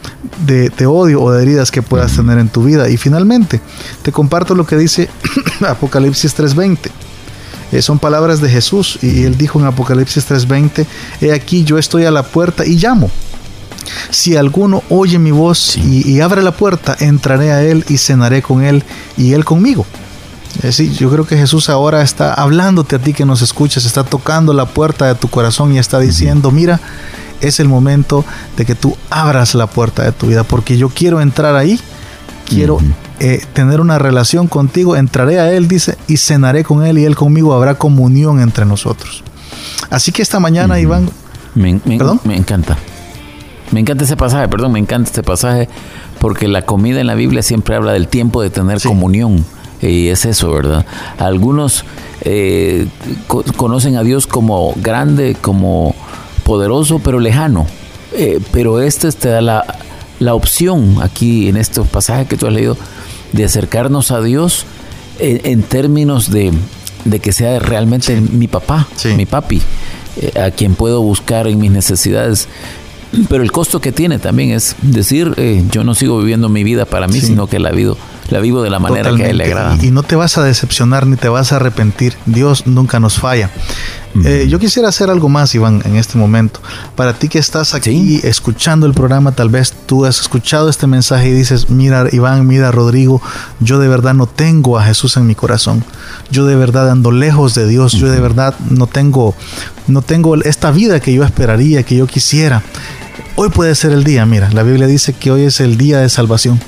de, 0.46 0.70
odio 0.87 1.22
o 1.22 1.33
de 1.33 1.42
heridas 1.42 1.70
que 1.70 1.83
puedas 1.83 2.16
tener 2.16 2.38
en 2.38 2.48
tu 2.48 2.64
vida. 2.64 2.88
Y 2.88 2.96
finalmente, 2.96 3.61
te 4.03 4.12
comparto 4.12 4.55
lo 4.55 4.66
que 4.66 4.77
dice 4.77 5.09
Apocalipsis 5.66 6.37
3:20. 6.37 6.90
Eh, 7.70 7.83
son 7.83 7.98
palabras 7.98 8.40
de 8.40 8.48
Jesús 8.48 8.98
y 9.03 9.24
él 9.24 9.37
dijo 9.37 9.59
en 9.61 9.66
Apocalipsis 9.66 10.27
3:20, 10.29 10.87
he 11.20 11.33
aquí 11.33 11.64
yo 11.64 11.79
estoy 11.79 12.05
a 12.05 12.11
la 12.11 12.22
puerta 12.22 12.64
y 12.64 12.77
llamo. 12.77 13.11
Si 14.11 14.37
alguno 14.37 14.83
oye 14.90 15.18
mi 15.18 15.31
voz 15.31 15.77
y, 15.77 16.07
y, 16.07 16.20
abre 16.20 16.42
la 16.42 16.53
puerta, 16.53 16.96
entraré 17.01 17.53
a 17.53 17.62
él 17.62 17.85
y 17.88 17.96
cenaré 17.96 18.42
con 18.42 18.62
él 18.62 18.85
y 19.16 19.33
él 19.33 19.44
conmigo. 19.44 19.87
Es 20.57 20.63
decir, 20.63 20.93
yo 20.93 21.11
creo 21.11 21.27
que 21.27 21.37
Jesús 21.37 21.69
ahora 21.69 22.03
está 22.03 22.35
hablándote 22.35 22.97
a 22.97 22.99
ti 22.99 23.13
que 23.13 23.25
nos 23.25 23.43
escuchas, 23.43 23.85
está 23.85 24.03
tocando 24.03 24.53
la 24.53 24.67
puerta 24.67 25.07
de 25.07 25.15
tu 25.15 25.29
corazón 25.29 25.73
y 25.73 25.79
está 25.79 26.01
diciendo, 26.01 26.51
mira, 26.51 26.81
es 27.41 27.61
el 27.61 27.69
momento 27.69 28.25
de 28.57 28.65
que 28.65 28.75
tú 28.75 28.97
abras 29.11 29.55
la 29.55 29.67
puerta 29.67 30.03
de 30.03 30.13
tu 30.13 30.27
vida, 30.27 30.45
porque 30.45 30.77
yo 30.77 30.89
quiero 30.89 31.21
entrar 31.21 31.55
ahí, 31.55 31.79
quiero 32.49 32.79
eh, 33.21 33.45
tener 33.53 33.81
una 33.81 33.99
relación 33.99 34.49
contigo, 34.49 34.97
entraré 34.97 35.39
a 35.39 35.53
Él, 35.53 35.69
dice, 35.69 35.97
y 36.09 36.17
cenaré 36.17 36.65
con 36.65 36.85
Él 36.85 36.99
y 36.99 37.05
Él 37.05 37.15
conmigo, 37.15 37.55
habrá 37.55 37.75
comunión 37.77 38.41
entre 38.41 38.65
nosotros. 38.65 39.23
Así 39.91 40.13
que 40.13 40.23
esta 40.23 40.41
mañana, 40.41 40.81
Iván... 40.81 41.09
Me, 41.55 41.81
me 41.85 42.37
encanta. 42.37 42.77
Me 43.71 43.81
encanta 43.81 44.05
ese 44.05 44.17
pasaje, 44.17 44.49
perdón, 44.49 44.73
me 44.73 44.79
encanta 44.79 45.09
este 45.09 45.23
pasaje, 45.23 45.69
porque 46.21 46.49
la 46.49 46.63
comida 46.63 47.01
en 47.01 47.07
la 47.07 47.15
Biblia 47.15 47.43
siempre 47.43 47.77
habla 47.77 47.93
del 47.93 48.09
tiempo 48.09 48.43
de 48.43 48.51
tener 48.51 48.81
comunión. 48.83 49.45
Y 49.81 50.09
es 50.09 50.25
eso, 50.25 50.51
¿verdad? 50.51 50.85
Algunos 51.19 51.85
eh, 52.23 52.87
conocen 53.57 53.97
a 53.97 54.03
Dios 54.03 54.27
como 54.27 54.75
grande, 54.77 55.37
como 55.41 55.95
poderoso, 56.45 56.99
pero 56.99 57.21
lejano. 57.21 57.67
Eh, 58.14 58.41
pero 58.53 58.81
este 58.81 59.12
te 59.12 59.29
da 59.29 59.41
la, 59.41 59.79
la, 60.19 60.35
opción 60.35 60.97
aquí 61.03 61.49
en 61.49 61.57
estos 61.57 61.87
pasajes 61.87 62.27
que 62.27 62.37
tú 62.37 62.47
has 62.47 62.53
leído 62.53 62.77
de 63.33 63.45
acercarnos 63.45 64.11
a 64.11 64.21
Dios 64.23 64.64
en, 65.21 65.62
términos 65.62 66.31
de, 66.31 66.53
de, 67.05 67.21
que 67.21 67.33
sea 67.33 67.59
realmente 67.59 68.21
mi 68.21 68.49
papá, 68.49 68.88
mi 69.17 69.27
papi, 69.27 69.61
eh, 70.21 70.41
a 70.41 70.51
quien 70.51 70.75
puedo 70.75 71.03
buscar 71.03 71.47
en 71.47 71.59
mis 71.59 71.71
necesidades. 71.71 72.49
Pero 73.29 73.43
el 73.43 73.53
costo 73.53 73.81
que 73.81 73.93
tiene 73.93 74.19
también 74.19 74.51
es 74.51 74.77
decir, 74.83 75.35
yo 75.71 75.83
no 75.83 75.95
sigo 75.95 76.19
viviendo 76.19 76.49
mi 76.49 76.62
vida 76.62 76.85
para 76.85 77.09
mí, 77.09 77.21
sino 77.21 77.47
que 77.47 77.59
la 77.59 77.71
vivo 77.71 77.97
la 78.31 78.41
vivo 78.41 78.62
de 78.62 78.71
la 78.71 78.79
manera 78.79 79.14
que 79.14 79.25
a 79.25 79.29
Él 79.29 79.38
le 79.38 79.45
agrada. 79.45 79.79
Y, 79.83 79.91
no 79.91 80.03
te 80.03 80.17
vas 80.17 80.38
a 80.38 80.45
decepcionar 80.45 81.07
ni 81.07 81.17
te 81.17 81.29
vas 81.29 81.53
a 81.53 81.57
arrepentir. 81.57 82.14
Dios 82.27 82.67
nunca 82.67 83.01
nos 83.01 83.19
falla. 83.19 83.51
Eh, 84.25 84.47
yo 84.49 84.59
quisiera 84.59 84.88
hacer 84.88 85.11
algo 85.11 85.29
más, 85.29 85.55
Iván, 85.55 85.83
en 85.85 85.97
este 85.97 86.19
momento. 86.19 86.61
Para 86.97 87.12
ti 87.14 87.29
que 87.29 87.38
estás 87.38 87.75
aquí 87.75 88.21
escuchando 88.25 88.87
el 88.87 88.95
programa, 88.95 89.33
tal 89.33 89.49
vez 89.49 89.73
tú 89.87 90.05
has 90.05 90.21
escuchado 90.21 90.69
este 90.69 90.87
mensaje 90.87 91.29
y 91.29 91.33
dices, 91.33 91.71
mira, 91.71 92.07
Iván, 92.11 92.47
mira, 92.47 92.71
Rodrigo, 92.71 93.23
yo 93.61 93.79
de 93.79 93.88
verdad 93.88 94.14
no 94.14 94.27
tengo 94.27 94.79
a 94.79 94.85
Jesús 94.85 95.17
en 95.17 95.27
mi 95.27 95.35
corazón. 95.35 95.85
Yo 96.31 96.47
de 96.47 96.57
verdad 96.57 96.91
ando 96.91 97.12
lejos 97.12 97.55
de 97.55 97.67
Dios. 97.69 97.93
Yo 97.93 98.11
de 98.11 98.21
verdad 98.21 98.55
no 98.71 98.87
tengo, 98.87 99.35
no 99.87 100.03
tengo 100.03 100.35
esta 100.37 100.71
vida 100.71 101.01
que 101.01 101.14
yo 101.14 101.25
esperaría, 101.25 101.83
que 101.83 101.97
yo 101.97 102.07
quisiera. 102.07 102.62
Hoy 103.37 103.51
puede 103.51 103.75
ser 103.75 103.93
el 103.93 104.03
día, 104.03 104.27
mira, 104.27 104.51
la 104.51 104.64
Biblia 104.64 104.88
dice 104.88 105.12
que 105.12 105.31
hoy 105.31 105.43
es 105.43 105.61
el 105.61 105.77
día 105.77 106.01
de 106.01 106.09
salvación. 106.09 106.61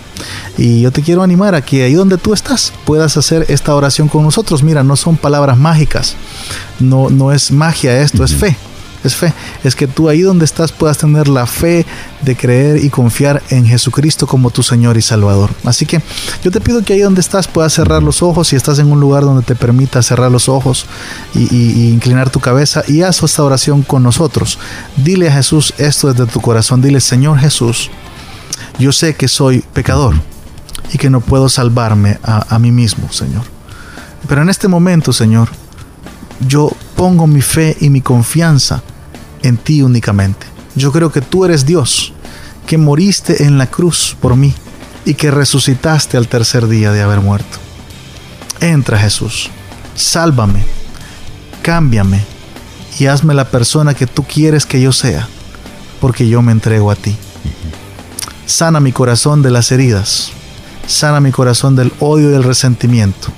Y 0.60 0.82
yo 0.82 0.92
te 0.92 1.02
quiero 1.02 1.22
animar 1.22 1.56
a 1.56 1.62
que 1.62 1.82
ahí 1.82 1.94
donde 1.94 2.18
tú 2.18 2.32
estás 2.32 2.72
puedas 2.84 3.16
hacer 3.16 3.46
esta 3.48 3.74
oración 3.74 4.06
con 4.06 4.22
nosotros. 4.22 4.62
Mira, 4.62 4.84
no 4.84 4.94
son 4.94 5.16
palabras 5.16 5.58
mágicas, 5.58 6.14
no, 6.78 7.10
no 7.10 7.32
es 7.32 7.50
magia 7.50 8.00
esto, 8.00 8.22
es 8.22 8.34
fe 8.34 8.56
es 9.04 9.14
fe. 9.14 9.32
Es 9.64 9.74
que 9.74 9.86
tú 9.86 10.08
ahí 10.08 10.20
donde 10.20 10.44
estás 10.44 10.72
puedas 10.72 10.98
tener 10.98 11.28
la 11.28 11.46
fe 11.46 11.86
de 12.22 12.36
creer 12.36 12.84
y 12.84 12.90
confiar 12.90 13.42
en 13.50 13.66
Jesucristo 13.66 14.26
como 14.26 14.50
tu 14.50 14.62
Señor 14.62 14.96
y 14.96 15.02
Salvador. 15.02 15.50
Así 15.64 15.86
que 15.86 16.02
yo 16.42 16.50
te 16.50 16.60
pido 16.60 16.82
que 16.82 16.94
ahí 16.94 17.00
donde 17.00 17.20
estás 17.20 17.48
puedas 17.48 17.72
cerrar 17.72 18.02
los 18.02 18.22
ojos, 18.22 18.48
si 18.48 18.56
estás 18.56 18.78
en 18.78 18.90
un 18.90 19.00
lugar 19.00 19.22
donde 19.22 19.42
te 19.42 19.54
permita 19.54 20.02
cerrar 20.02 20.30
los 20.30 20.48
ojos 20.48 20.86
y, 21.34 21.90
inclinar 21.90 22.30
tu 22.30 22.40
cabeza 22.40 22.82
y 22.86 23.02
haz 23.02 23.22
esta 23.22 23.42
oración 23.42 23.82
con 23.82 24.02
nosotros. 24.02 24.58
Dile 24.96 25.28
a 25.28 25.32
Jesús 25.32 25.74
esto 25.78 26.12
desde 26.12 26.30
tu 26.30 26.40
corazón. 26.40 26.82
Dile, 26.82 27.00
Señor 27.00 27.38
Jesús, 27.38 27.90
yo 28.78 28.92
sé 28.92 29.14
que 29.14 29.28
soy 29.28 29.64
pecador 29.72 30.29
y 30.92 30.98
que 30.98 31.10
no 31.10 31.20
puedo 31.20 31.48
salvarme 31.48 32.18
a, 32.22 32.58
mí 32.58 32.72
mismo, 32.72 33.12
Señor. 33.12 33.42
Pero 34.28 34.42
en 34.42 34.48
este 34.48 34.68
momento, 34.68 35.12
Señor, 35.12 35.48
yo 36.46 36.70
pongo 36.96 37.26
mi 37.26 37.42
fe 37.42 37.76
y 37.80 37.90
mi 37.90 38.00
confianza 38.00 38.82
en 39.42 39.56
ti 39.56 39.82
únicamente. 39.82 40.46
Yo 40.74 40.92
creo 40.92 41.10
que 41.10 41.20
tú 41.20 41.44
eres 41.44 41.64
Dios, 41.64 42.12
que 42.66 42.78
moriste 42.78 43.44
en 43.44 43.58
la 43.58 43.66
cruz 43.66 44.16
por 44.20 44.36
mí 44.36 44.54
y 45.04 45.14
que 45.14 45.30
resucitaste 45.30 46.16
al 46.16 46.28
tercer 46.28 46.68
día 46.68 46.92
de 46.92 47.02
haber 47.02 47.20
muerto. 47.20 47.58
Entra 48.60 48.98
Jesús, 48.98 49.50
sálvame, 49.94 50.64
cámbiame 51.62 52.24
y 52.98 53.06
hazme 53.06 53.34
la 53.34 53.50
persona 53.50 53.94
que 53.94 54.06
tú 54.06 54.24
quieres 54.24 54.66
que 54.66 54.80
yo 54.80 54.92
sea, 54.92 55.28
porque 56.00 56.28
yo 56.28 56.42
me 56.42 56.52
entrego 56.52 56.90
a 56.90 56.96
ti. 56.96 57.16
Sana 58.46 58.80
mi 58.80 58.92
corazón 58.92 59.42
de 59.42 59.50
las 59.50 59.72
heridas, 59.72 60.32
sana 60.90 61.20
mi 61.20 61.30
corazón 61.30 61.76
del 61.76 61.92
odio 62.00 62.28
y 62.28 62.32
del 62.32 62.42
resentimiento. 62.42 63.28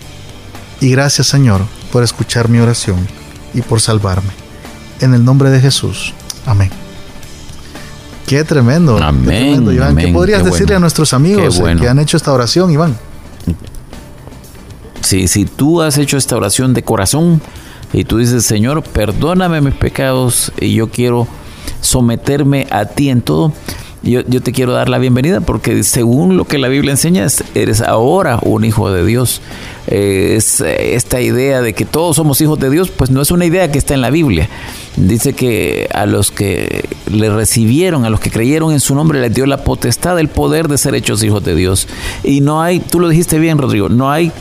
Y 0.81 0.91
gracias 0.91 1.27
Señor 1.29 1.61
por 1.93 2.03
escuchar 2.03 2.49
mi 2.49 2.59
oración 2.59 3.07
y 3.55 3.63
por 3.63 3.81
salvarme. 3.81 4.31
En 5.01 5.15
el 5.15 5.25
nombre 5.25 5.51
de 5.51 5.61
Jesús. 5.61 6.15
Amén. 6.47 6.71
Qué 8.27 8.45
tremendo. 8.45 8.97
Amén. 8.99 9.67
¿Qué 9.97 10.09
podrías 10.09 10.45
decirle 10.45 10.77
a 10.77 10.79
nuestros 10.79 11.13
amigos 11.13 11.61
eh, 11.61 11.77
que 11.79 11.89
han 11.89 11.99
hecho 11.99 12.17
esta 12.17 12.33
oración, 12.33 12.71
Iván? 12.71 12.97
Sí, 15.03 15.29
si 15.29 15.45
tú 15.45 15.83
has 15.83 15.99
hecho 15.99 16.17
esta 16.17 16.37
oración 16.37 16.73
de 16.73 16.83
corazón 16.83 17.43
y 17.93 18.05
tú 18.05 18.19
dices, 18.19 18.47
Señor, 18.47 18.83
perdóname 18.83 19.61
mis 19.61 19.75
pecados 19.75 20.53
y 20.59 20.75
yo 20.75 20.89
quiero 20.89 21.27
someterme 21.81 22.67
a 22.71 22.87
ti 22.87 23.11
en 23.11 23.21
todo, 23.21 23.53
yo, 24.03 24.25
te 24.25 24.53
quiero 24.53 24.73
dar 24.73 24.89
la 24.89 24.99
bienvenida 24.99 25.41
porque 25.41 25.83
según 25.85 26.37
lo 26.37 26.45
que 26.45 26.59
la 26.59 26.69
Biblia 26.69 26.91
enseña, 26.91 27.27
eres 27.55 27.81
ahora 27.81 28.39
un 28.43 28.65
hijo 28.65 28.91
de 28.91 29.05
Dios. 29.05 29.41
Eh, 29.87 30.35
es 30.37 30.61
eh, 30.61 30.95
esta 30.95 31.21
idea 31.21 31.61
de 31.61 31.73
que 31.73 31.85
todos 31.85 32.17
somos 32.17 32.41
hijos 32.41 32.59
de 32.59 32.71
Dios, 32.71 32.91
pues 32.91 33.11
no 33.11 33.21
es 33.21 33.31
una 33.31 33.45
idea 33.45 33.71
que 33.71 33.79
está 33.79 33.95
en 33.95 34.01
la 34.01 34.11
Biblia. 34.11 34.49
Dice 34.97 35.35
que 35.35 35.89
a 35.95 36.07
los 36.07 36.31
que 36.31 36.89
le 37.11 37.31
recibieron, 37.31 38.05
a 38.05 38.11
los 38.11 38.21
que 38.21 38.31
creyeron 38.31 38.73
en 38.73 38.81
su 38.81 38.95
nombre, 38.95 39.21
les 39.21 39.33
dio 39.33 39.47
la 39.47 39.65
potestad, 39.65 40.19
el 40.19 40.29
poder 40.29 40.69
de 40.69 40.79
ser 40.79 40.95
hechos 40.95 41.23
hijos 41.23 41.45
de 41.45 41.55
Dios. 41.55 41.87
Y 42.25 42.41
no 42.41 42.61
hay, 42.61 42.81
tú 42.81 42.99
lo 42.99 43.09
dijiste 43.09 43.39
bien, 43.39 43.59
Rodrigo, 43.59 43.89
no 43.89 44.11
hay 44.11 44.33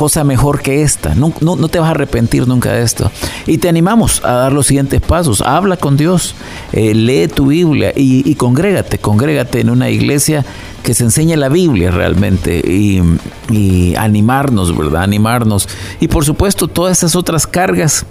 cosa 0.00 0.24
mejor 0.24 0.62
que 0.62 0.80
esta. 0.80 1.14
No, 1.14 1.34
no, 1.42 1.68
te 1.68 1.78
vas 1.78 1.88
a 1.88 1.90
arrepentir 1.90 2.48
nunca 2.48 2.72
de 2.72 2.82
esto. 2.82 3.12
Y 3.46 3.58
te 3.58 3.68
animamos 3.68 4.24
a 4.24 4.32
dar 4.32 4.50
los 4.54 4.66
siguientes 4.66 4.98
pasos. 5.02 5.42
Habla 5.42 5.76
con 5.76 5.98
Dios, 5.98 6.34
eh, 6.72 6.94
lee 6.94 7.28
tu 7.28 7.48
Biblia 7.48 7.92
y, 7.94 8.26
y, 8.26 8.34
congrégate, 8.36 8.96
congrégate 8.96 9.60
en 9.60 9.68
una 9.68 9.90
iglesia 9.90 10.46
que 10.82 10.94
se 10.94 11.04
enseñe 11.04 11.36
la 11.36 11.50
Biblia 11.50 11.90
realmente 11.90 12.62
y, 12.66 13.94
animarnos, 13.94 14.74
¿verdad? 14.74 15.02
Animarnos. 15.02 15.68
Y 16.00 16.08
por 16.08 16.24
supuesto, 16.24 16.66
todas 16.66 16.96
esas 16.96 17.14
otras 17.14 17.46
cargas 17.46 18.06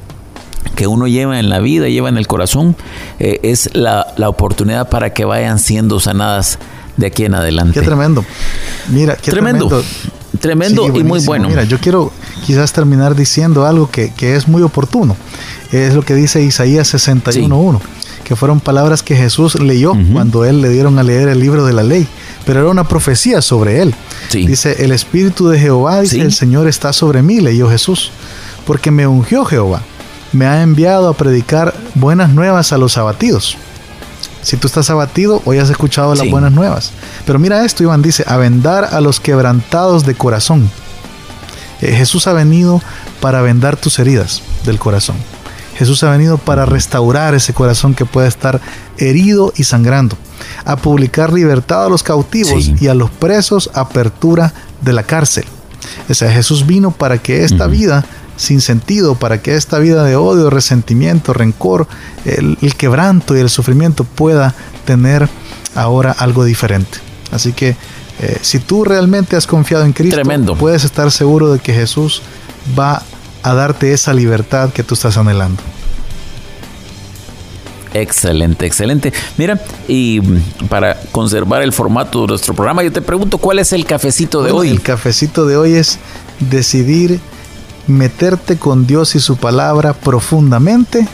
que 0.76 0.86
uno 0.86 1.08
lleva 1.08 1.40
en 1.40 1.50
la 1.50 1.58
vida, 1.58 1.90
lleva 1.90 2.10
en 2.10 2.20
el 2.20 2.28
corazón, 2.28 2.76
eh, 3.18 3.40
es 3.42 3.68
la, 3.74 4.14
la 4.16 4.30
oportunidad 4.30 4.90
para 4.90 5.12
que 5.12 5.26
vayan 5.26 5.58
siendo 5.58 6.00
sanadas 6.00 6.60
de 6.98 7.08
aquí 7.08 7.26
en 7.26 7.34
adelante. 7.34 7.80
Qué 7.80 7.84
tremendo. 7.84 8.24
Mira, 8.90 9.16
qué 9.16 9.32
tremendo. 9.32 9.70
Tremendo, 9.70 9.90
y 10.98 11.04
muy 11.04 11.20
bueno. 11.26 11.50
Mira, 11.50 11.64
yo 11.64 11.80
quiero 11.80 12.12
quizás 12.46 12.74
terminar 12.74 13.16
diciendo 13.16 13.66
algo 13.66 13.90
que, 13.90 14.12
es 14.20 14.48
muy 14.48 14.62
oportuno. 14.62 15.16
Es 15.72 15.94
lo 15.94 16.02
que 16.02 16.16
dice 16.16 16.42
Isaías 16.42 16.94
61.1, 16.94 17.80
que 18.24 18.36
fueron 18.36 18.60
palabras 18.60 19.04
que 19.04 19.16
Jesús 19.16 19.60
leyó 19.60 19.94
cuando 20.14 20.46
él 20.46 20.62
le 20.62 20.70
dieron 20.70 20.98
a 21.00 21.04
leer 21.04 21.30
el 21.30 21.40
libro 21.40 21.66
de 21.66 21.74
la 21.74 21.84
ley, 21.84 22.08
pero 22.46 22.62
era 22.62 22.70
una 22.70 22.88
profecía 22.88 23.42
sobre 23.42 23.82
él. 23.82 23.94
Dice, 24.32 24.84
el 24.84 24.92
Espíritu 24.92 25.50
de 25.50 25.60
Jehová, 25.60 26.02
dice, 26.02 26.22
el 26.22 26.34
Señor 26.34 26.68
está 26.68 26.94
sobre 26.94 27.22
mí, 27.22 27.40
leyó 27.40 27.70
Jesús, 27.70 28.12
porque 28.66 28.92
me 28.92 29.08
ungió 29.08 29.46
Jehová 29.46 29.82
me 30.32 30.46
ha 30.46 30.62
enviado 30.62 31.10
a 31.10 31.14
predicar 31.14 31.74
buenas 31.96 32.30
nuevas 32.30 32.72
a 32.72 32.78
los 32.78 32.98
abatidos. 32.98 33.58
Si 34.42 34.58
tú 34.58 34.68
estás 34.68 34.90
abatido, 34.90 35.42
hoy 35.46 35.58
has 35.58 35.70
escuchado 35.70 36.16
las 36.16 36.30
buenas 36.30 36.52
nuevas. 36.52 36.92
Pero 37.26 37.40
mira 37.40 37.66
esto, 37.66 37.84
Iván 37.84 38.02
dice, 38.02 38.24
a 38.28 38.38
vendar 38.38 38.90
a 38.92 39.02
los 39.02 39.20
quebrantados 39.20 40.06
de 40.06 40.16
corazón. 40.16 40.70
Eh, 41.82 41.94
Jesús 41.94 42.28
ha 42.28 42.34
venido 42.34 42.82
para 43.22 43.42
vendar 43.42 43.78
tus 43.78 44.00
heridas 44.00 44.42
del 44.66 44.80
corazón. 44.80 45.16
Jesús 45.76 46.04
ha 46.04 46.12
venido 46.12 46.38
para 46.38 46.66
restaurar 46.66 47.36
ese 47.36 47.54
corazón 47.54 47.96
que 47.96 48.06
puede 48.06 48.28
estar 48.28 48.60
herido 48.98 49.54
y 49.56 49.64
sangrando. 49.64 50.18
A 50.66 50.76
publicar 50.76 51.32
libertad 51.32 51.86
a 51.86 51.90
los 51.90 52.04
cautivos 52.04 52.72
y 52.82 52.88
a 52.88 52.94
los 52.94 53.10
presos 53.10 53.70
apertura 53.74 54.54
de 54.82 54.94
la 54.94 55.04
cárcel. 55.04 55.46
O 56.10 56.14
sea, 56.14 56.32
Jesús 56.32 56.66
vino 56.66 56.92
para 56.92 57.18
que 57.18 57.44
esta 57.44 57.68
vida 57.68 58.06
sin 58.40 58.62
sentido, 58.62 59.16
para 59.16 59.42
que 59.42 59.56
esta 59.56 59.80
vida 59.80 60.06
de 60.06 60.16
odio, 60.16 60.50
resentimiento, 60.50 61.34
rencor, 61.34 61.88
el, 62.24 62.58
quebranto 62.78 63.36
y 63.36 63.42
el 63.42 63.50
sufrimiento 63.50 64.06
pueda 64.06 64.56
tener 64.86 65.28
ahora 65.76 66.14
algo 66.18 66.46
diferente. 66.46 67.00
Así 67.34 67.52
que 67.52 67.76
eh, 68.22 68.38
si 68.42 68.60
tú 68.60 68.86
realmente 68.86 69.36
has 69.36 69.46
confiado 69.46 69.84
en 69.84 69.92
Cristo, 69.92 70.22
puedes 70.58 70.86
estar 70.86 71.12
seguro 71.12 71.52
de 71.52 71.60
que 71.60 71.74
Jesús 71.74 72.22
va 72.80 73.04
a 73.44 73.54
darte 73.54 73.92
esa 73.92 74.14
libertad 74.14 74.72
que 74.72 74.84
tú 74.84 74.94
estás 74.94 75.18
anhelando. 75.18 75.62
Excelente, 77.94 78.66
excelente. 78.66 79.12
Mira, 79.38 79.60
y 79.86 80.22
para 80.70 80.98
conservar 81.12 81.62
el 81.62 81.74
formato 81.74 82.22
de 82.22 82.28
nuestro 82.28 82.54
programa, 82.54 82.84
yo 82.84 82.92
te 82.94 83.02
pregunto 83.02 83.38
cuál 83.38 83.60
es 83.60 83.74
el 83.74 83.86
cafecito 83.86 84.42
de 84.44 84.52
hoy. 84.52 84.70
El 84.70 84.82
cafecito 84.82 85.46
de 85.46 85.58
hoy 85.58 85.74
es 85.74 86.00
decidir 86.40 87.20
meterte 87.88 88.58
con 88.58 88.86
Dios 88.86 89.16
y 89.16 89.20
su 89.20 89.38
palabra 89.38 89.94
profundamente 89.94 91.08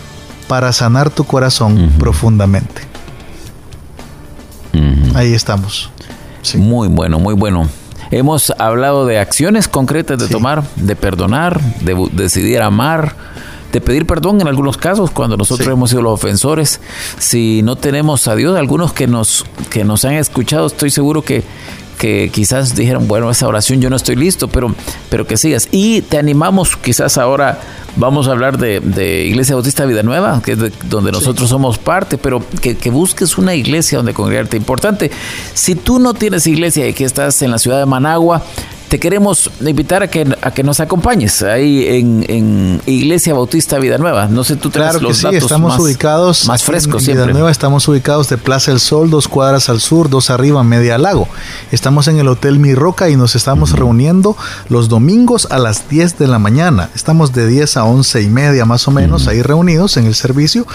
para 0.48 0.72
sanar 0.74 1.10
tu 1.10 1.24
corazón 1.24 1.92
profundamente. 2.00 2.82
Ahí 5.16 5.34
estamos. 5.34 5.90
Muy 6.56 6.90
bueno, 6.90 7.20
muy 7.20 7.34
bueno. 7.34 7.70
Hemos 8.12 8.52
hablado 8.60 9.06
de 9.06 9.18
acciones 9.18 9.68
concretas 9.68 10.20
de 10.20 10.28
tomar, 10.28 10.64
de 10.76 10.96
perdonar, 10.96 11.60
de 11.82 11.96
decidir 12.12 12.62
amar, 12.62 13.16
de 13.72 13.82
pedir 13.82 14.06
perdón 14.06 14.40
en 14.42 14.48
algunos 14.48 14.78
casos 14.78 15.10
cuando 15.10 15.38
nosotros 15.38 15.68
hemos 15.70 15.90
sido 15.90 16.02
los 16.04 16.14
ofensores. 16.14 16.80
Si 17.18 17.62
no 17.64 17.76
tenemos 17.76 18.28
a 18.28 18.36
Dios, 18.36 18.58
algunos 18.58 18.94
que 18.94 19.08
nos, 19.08 19.46
que 19.70 19.84
nos 19.84 20.06
han 20.06 20.14
escuchado, 20.14 20.68
estoy 20.68 20.92
seguro 20.92 21.24
que 21.24 21.44
que 22.06 22.30
quizás 22.30 22.76
dijeron, 22.76 23.08
bueno, 23.08 23.32
esa 23.32 23.48
oración 23.48 23.82
yo 23.82 23.90
no 23.90 23.96
estoy 23.96 24.16
listo, 24.16 24.48
pero, 24.48 24.76
pero 25.10 25.26
que 25.26 25.38
sigas. 25.38 25.68
Y 25.72 26.04
te 26.04 26.20
animamos, 26.20 26.78
quizás 26.78 27.18
ahora 27.18 27.60
vamos 27.96 28.28
a 28.28 28.32
hablar 28.32 28.60
de, 28.60 29.26
Iglesia 29.26 29.56
Bautista 29.56 29.86
Vida 29.86 30.04
Nueva, 30.04 30.40
que 30.46 30.52
es 30.52 30.60
donde 30.88 31.12
nosotros 31.12 31.50
somos 31.50 31.80
parte, 31.80 32.20
pero 32.20 32.44
que, 32.62 32.78
que, 32.78 32.92
busques 32.92 33.40
una 33.40 33.56
iglesia 33.56 33.98
donde 33.98 34.14
congregarte. 34.14 34.56
Importante, 34.56 35.10
si 35.56 35.74
tú 35.74 35.98
no 35.98 36.14
tienes 36.14 36.46
iglesia 36.46 36.88
y 36.88 36.94
que 36.94 37.06
estás 37.06 37.42
en 37.42 37.50
la 37.50 37.58
ciudad 37.58 37.80
de 37.80 37.88
Managua, 37.88 38.44
te 38.96 39.00
queremos 39.00 39.52
invitar 39.60 40.04
a 40.04 40.08
que, 40.08 40.26
a 40.42 40.52
que 40.52 40.64
nos 40.64 40.80
acompañes 40.80 41.44
ahí 41.44 41.86
en, 41.86 42.82
Iglesia 42.86 43.34
Bautista 43.34 43.78
Vida 43.78 43.98
Nueva. 43.98 44.28
No 44.28 44.46
sé, 44.46 44.56
tú 44.56 44.72
claro 44.72 45.02
los 45.02 45.18
sí, 45.18 45.28
estamos 45.34 45.74
más, 45.74 45.82
ubicados 45.82 46.48
más 46.48 46.64
frescos 46.64 47.06
en 47.10 47.16
Vida 47.16 47.26
Nueva 47.26 47.52
estamos 47.52 47.86
ubicados 47.90 48.30
de 48.30 48.38
Plaza 48.38 48.72
del 48.72 48.80
Sol, 48.80 49.10
dos 49.10 49.28
cuadras 49.28 49.68
al 49.68 49.82
sur, 49.82 50.10
dos 50.10 50.30
arriba, 50.30 50.64
media 50.64 50.98
lago. 50.98 51.28
Estamos 51.74 52.08
en 52.08 52.20
el 52.20 52.28
Hotel 52.30 52.58
Mi 52.58 52.74
Roca 52.74 53.10
y 53.10 53.18
nos 53.18 53.36
estamos 53.36 53.74
reuniendo 53.74 54.38
los 54.70 54.88
domingos 54.88 55.50
a 55.52 55.60
las 55.60 55.90
10 55.90 56.18
de 56.18 56.28
la 56.28 56.40
mañana. 56.40 56.90
Estamos 56.96 57.34
de 57.34 57.48
10 57.48 57.76
a 57.76 57.84
11 57.84 58.22
y 58.22 58.30
media 58.30 58.64
más 58.64 58.88
o 58.88 58.92
menos 58.92 59.28
ahí 59.28 59.42
reunidos 59.42 59.98
en 59.98 60.06
el 60.06 60.16
servicio. 60.16 60.66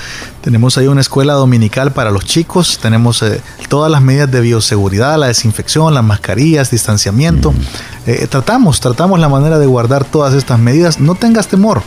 Tenemos 0.43 0.77
ahí 0.77 0.89
una 0.89 1.01
escuela 1.01 1.33
dominical 1.33 1.95
para 1.95 2.11
los 2.11 2.27
chicos, 2.27 2.81
tenemos 2.83 3.23
eh, 3.23 3.41
todas 3.71 3.91
las 3.91 4.03
medidas 4.03 4.31
de 4.31 4.43
bioseguridad, 4.43 5.19
la 5.19 5.29
desinfección, 5.29 5.95
las 5.95 6.05
mascarillas, 6.05 6.71
distanciamiento. 6.71 7.55
Eh, 8.11 8.27
tratamos, 8.27 8.81
tratamos 8.81 9.21
la 9.21 9.29
manera 9.29 9.59
de 9.59 9.67
guardar 9.67 10.05
todas 10.05 10.35
estas 10.35 10.59
medidas. 10.59 10.99
No 10.99 11.15
tengas 11.15 11.47
temor. 11.47 11.83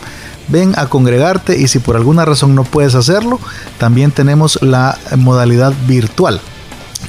Ven 0.48 0.74
a 0.78 0.86
congregarte 0.86 1.58
y 1.58 1.68
si 1.68 1.78
por 1.78 1.96
alguna 1.96 2.24
razón 2.24 2.54
no 2.54 2.64
puedes 2.64 2.94
hacerlo, 2.94 3.40
también 3.78 4.10
tenemos 4.10 4.58
la 4.62 4.98
modalidad 5.16 5.72
virtual 5.86 6.40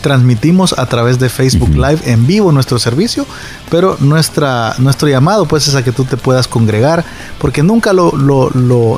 transmitimos 0.01 0.78
a 0.78 0.86
través 0.86 1.17
de 1.17 1.30
Facebook 1.30 1.69
Live 1.69 1.99
en 2.06 2.28
vivo 2.28 2.51
nuestro 2.51 2.78
servicio, 2.78 3.25
pero 3.71 3.97
nuestra, 4.01 4.75
nuestro 4.78 5.08
llamado 5.08 5.47
pues 5.47 5.67
es 5.67 5.73
a 5.73 5.84
que 5.84 5.91
tú 5.91 6.04
te 6.06 6.15
puedas 6.15 6.47
congregar, 6.47 7.04
porque 7.39 7.63
nunca 7.63 7.91
lo, 7.91 8.12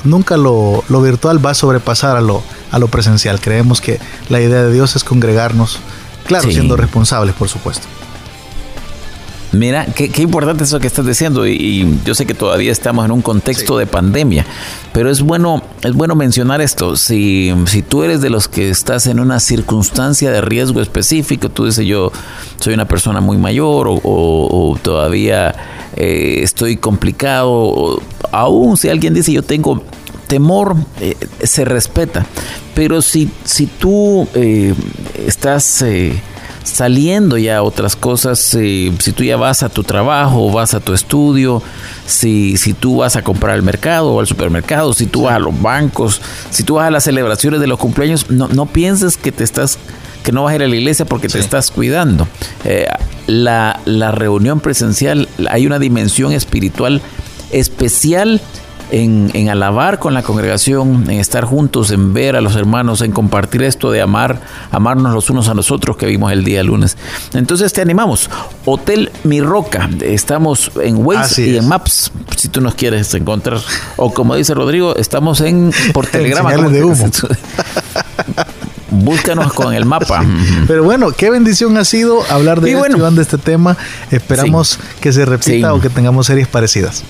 nunca 0.03 0.35
lo, 0.35 0.83
virtual 1.01 1.45
va 1.45 1.51
a 1.51 1.53
sobrepasar 1.53 2.17
a 2.17 2.21
lo, 2.21 2.43
a 2.71 2.79
lo 2.79 2.89
presencial. 2.89 3.39
Creemos 3.39 3.79
que 3.79 3.99
la 4.27 4.41
idea 4.41 4.63
de 4.63 4.73
Dios 4.73 4.97
es 4.97 5.05
congregarnos, 5.05 5.79
claro, 6.25 6.51
siendo 6.51 6.75
responsables, 6.75 7.35
por 7.35 7.47
supuesto. 7.47 7.87
Mira, 9.53 9.85
qué, 9.85 10.11
importante 10.21 10.65
eso 10.65 10.79
que 10.79 10.87
estás 10.87 11.05
diciendo 11.05 11.47
y, 11.47 11.99
yo 12.03 12.13
sé 12.15 12.25
que 12.25 12.33
todavía 12.33 12.71
estamos 12.71 13.05
en 13.05 13.11
un 13.11 13.21
contexto 13.21 13.77
de 13.77 13.87
pandemia, 13.87 14.45
pero 14.91 15.09
es 15.09 15.21
bueno, 15.21 15.63
es 15.83 15.93
bueno 15.93 16.15
mencionar 16.15 16.59
esto. 16.59 16.97
Si, 16.97 17.53
si 17.65 17.81
tú 17.81 18.03
eres 18.03 18.19
de 18.21 18.29
los 18.29 18.49
que 18.49 18.69
estás 18.69 19.07
en 19.07 19.21
una 19.21 19.39
circunstancia 19.39 20.31
de 20.31 20.41
riesgo 20.41 20.81
específico, 20.81 21.49
tú 21.49 21.65
dices 21.65 21.85
yo 21.85 22.11
soy 22.59 22.73
una 22.73 22.87
persona 22.89 23.21
muy 23.21 23.37
mayor 23.37 23.87
o, 23.89 24.77
todavía 24.81 25.55
eh, 25.95 26.39
estoy 26.43 26.75
complicado, 26.75 27.49
o, 27.49 28.01
aún 28.33 28.75
si 28.75 28.89
alguien 28.89 29.13
dice 29.13 29.31
yo 29.31 29.43
tengo 29.43 29.81
temor, 30.27 30.75
eh, 30.99 31.15
se 31.41 31.63
respeta, 31.63 32.25
pero 32.75 33.01
si, 33.01 33.31
si 33.45 33.65
tú 33.65 34.27
eh, 34.35 34.73
estás 35.25 35.83
saliendo 36.67 37.37
ya 37.37 37.63
otras 37.63 37.95
cosas, 37.95 38.53
eh, 38.59 38.91
si 38.99 39.11
tú 39.11 39.23
ya 39.23 39.37
vas 39.37 39.63
a 39.63 39.69
tu 39.69 39.83
trabajo, 39.83 40.51
vas 40.51 40.73
a 40.73 40.79
tu 40.79 40.93
estudio, 40.93 41.61
si, 42.05 42.57
si 42.57 42.73
tú 42.73 42.97
vas 42.97 43.15
a 43.15 43.23
comprar 43.23 43.55
al 43.55 43.63
mercado 43.63 44.11
o 44.13 44.19
al 44.19 44.27
supermercado, 44.27 44.93
si 44.93 45.05
tú 45.05 45.23
vas 45.23 45.35
a 45.35 45.39
los 45.39 45.59
bancos, 45.61 46.21
si 46.49 46.63
tú 46.63 46.75
vas 46.75 46.87
a 46.87 46.91
las 46.91 47.03
celebraciones 47.03 47.59
de 47.59 47.67
los 47.67 47.79
cumpleaños, 47.79 48.29
no, 48.29 48.47
no 48.47 48.65
pienses 48.65 49.17
que 49.17 49.31
te 49.31 49.43
estás 49.43 49.79
que 50.23 50.33
no 50.33 50.43
vas 50.43 50.51
a 50.51 50.55
ir 50.55 50.63
a 50.63 50.67
la 50.67 50.75
iglesia 50.75 51.05
porque 51.05 51.29
te 51.29 51.39
estás 51.39 51.71
cuidando. 51.71 52.27
Eh, 52.65 52.85
la, 53.27 53.79
la 53.85 54.11
reunión 54.11 54.59
presencial, 54.59 55.29
hay 55.49 55.65
una 55.65 55.79
dimensión 55.79 56.33
espiritual 56.33 57.01
especial 57.51 58.41
en, 58.91 59.49
alabar 59.49 59.99
con 59.99 60.13
la 60.13 60.23
congregación, 60.23 61.09
en 61.09 61.19
estar 61.19 61.45
juntos, 61.45 61.91
en 61.91 62.13
ver 62.13 62.35
a 62.35 62.41
los 62.41 62.55
hermanos, 62.55 63.01
en 63.01 63.11
compartir 63.11 63.63
esto 63.63 63.91
de 63.91 64.01
amar, 64.01 64.41
amarnos 64.71 65.13
los 65.13 65.29
unos 65.29 65.49
a 65.49 65.53
los 65.53 65.71
otros 65.71 65.97
que 65.97 66.05
vimos 66.05 66.31
el 66.31 66.43
día 66.43 66.63
lunes. 66.63 66.97
Entonces 67.33 67.73
te 67.73 67.81
animamos. 67.81 68.29
Hotel 68.65 69.11
Mi 69.23 69.41
Roca, 69.41 69.89
estamos 70.01 70.71
en 70.81 71.05
Waze 71.05 71.47
y 71.47 71.57
en 71.57 71.67
Maps, 71.67 72.11
si 72.35 72.49
tú 72.49 72.61
nos 72.61 72.75
quieres 72.75 73.13
encontrar. 73.13 73.59
O 73.95 74.13
como 74.13 74.35
dice 74.35 74.53
Rodrigo, 74.53 74.95
estamos 74.95 75.41
en 75.41 75.71
por 75.93 76.07
telegrama. 76.07 76.53
de 76.55 76.83
humo. 76.83 77.09
Búscanos 78.89 79.53
con 79.53 79.73
el 79.73 79.85
mapa. 79.85 80.25
Pero 80.67 80.83
bueno, 80.83 81.11
qué 81.11 81.29
bendición 81.29 81.77
ha 81.77 81.85
sido 81.85 82.23
hablar 82.29 82.61
de, 82.61 82.73
de 82.73 83.21
este 83.21 83.37
tema. 83.37 83.77
Esperamos 84.11 84.79
que 85.01 85.11
se 85.11 85.25
repita 85.25 85.73
o 85.73 85.81
que 85.81 85.89
tengamos 85.89 86.27
series 86.27 86.47
parecidas. 86.47 87.03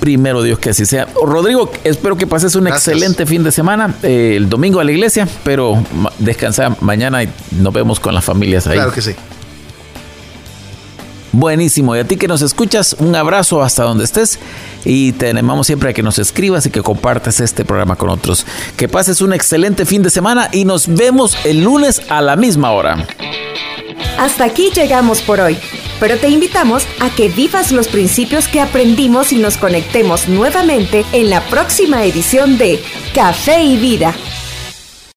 Primero 0.00 0.42
Dios 0.42 0.58
que 0.58 0.70
así 0.70 0.86
sea. 0.86 1.06
Rodrigo, 1.22 1.70
espero 1.84 2.16
que 2.16 2.26
pases 2.26 2.54
un 2.54 2.66
excelente 2.68 3.26
fin 3.26 3.42
de 3.42 3.52
semana. 3.52 3.94
Eh, 4.02 4.34
el 4.36 4.48
domingo 4.48 4.80
a 4.80 4.84
la 4.84 4.92
iglesia, 4.92 5.28
pero 5.44 5.82
descansa 6.18 6.76
mañana 6.80 7.22
y 7.22 7.28
nos 7.52 7.72
vemos 7.72 8.00
con 8.00 8.14
las 8.14 8.24
familias 8.24 8.66
ahí. 8.66 8.76
Claro 8.76 8.92
que 8.92 9.02
sí. 9.02 9.14
Buenísimo. 11.32 11.94
Y 11.94 12.00
a 12.00 12.04
ti 12.04 12.16
que 12.16 12.26
nos 12.26 12.42
escuchas, 12.42 12.96
un 12.98 13.14
abrazo 13.14 13.62
hasta 13.62 13.82
donde 13.84 14.04
estés. 14.04 14.38
Y 14.84 15.12
te 15.12 15.28
animamos 15.28 15.66
siempre 15.66 15.90
a 15.90 15.92
que 15.92 16.02
nos 16.02 16.18
escribas 16.18 16.66
y 16.66 16.70
que 16.70 16.82
compartas 16.82 17.40
este 17.40 17.64
programa 17.64 17.96
con 17.96 18.08
otros. 18.08 18.46
Que 18.76 18.88
pases 18.88 19.20
un 19.20 19.32
excelente 19.32 19.84
fin 19.84 20.02
de 20.02 20.10
semana 20.10 20.48
y 20.52 20.64
nos 20.64 20.88
vemos 20.88 21.36
el 21.44 21.62
lunes 21.62 22.02
a 22.08 22.22
la 22.22 22.36
misma 22.36 22.72
hora. 22.72 23.06
Hasta 24.18 24.44
aquí 24.44 24.70
llegamos 24.74 25.20
por 25.20 25.40
hoy 25.40 25.58
pero 26.00 26.18
te 26.18 26.28
invitamos 26.28 26.86
a 27.00 27.10
que 27.14 27.28
vivas 27.28 27.72
los 27.72 27.88
principios 27.88 28.48
que 28.48 28.60
aprendimos 28.60 29.32
y 29.32 29.38
nos 29.38 29.56
conectemos 29.56 30.28
nuevamente 30.28 31.04
en 31.12 31.30
la 31.30 31.44
próxima 31.46 32.04
edición 32.04 32.58
de 32.58 32.82
Café 33.14 33.62
y 33.62 33.76
Vida 33.76 34.14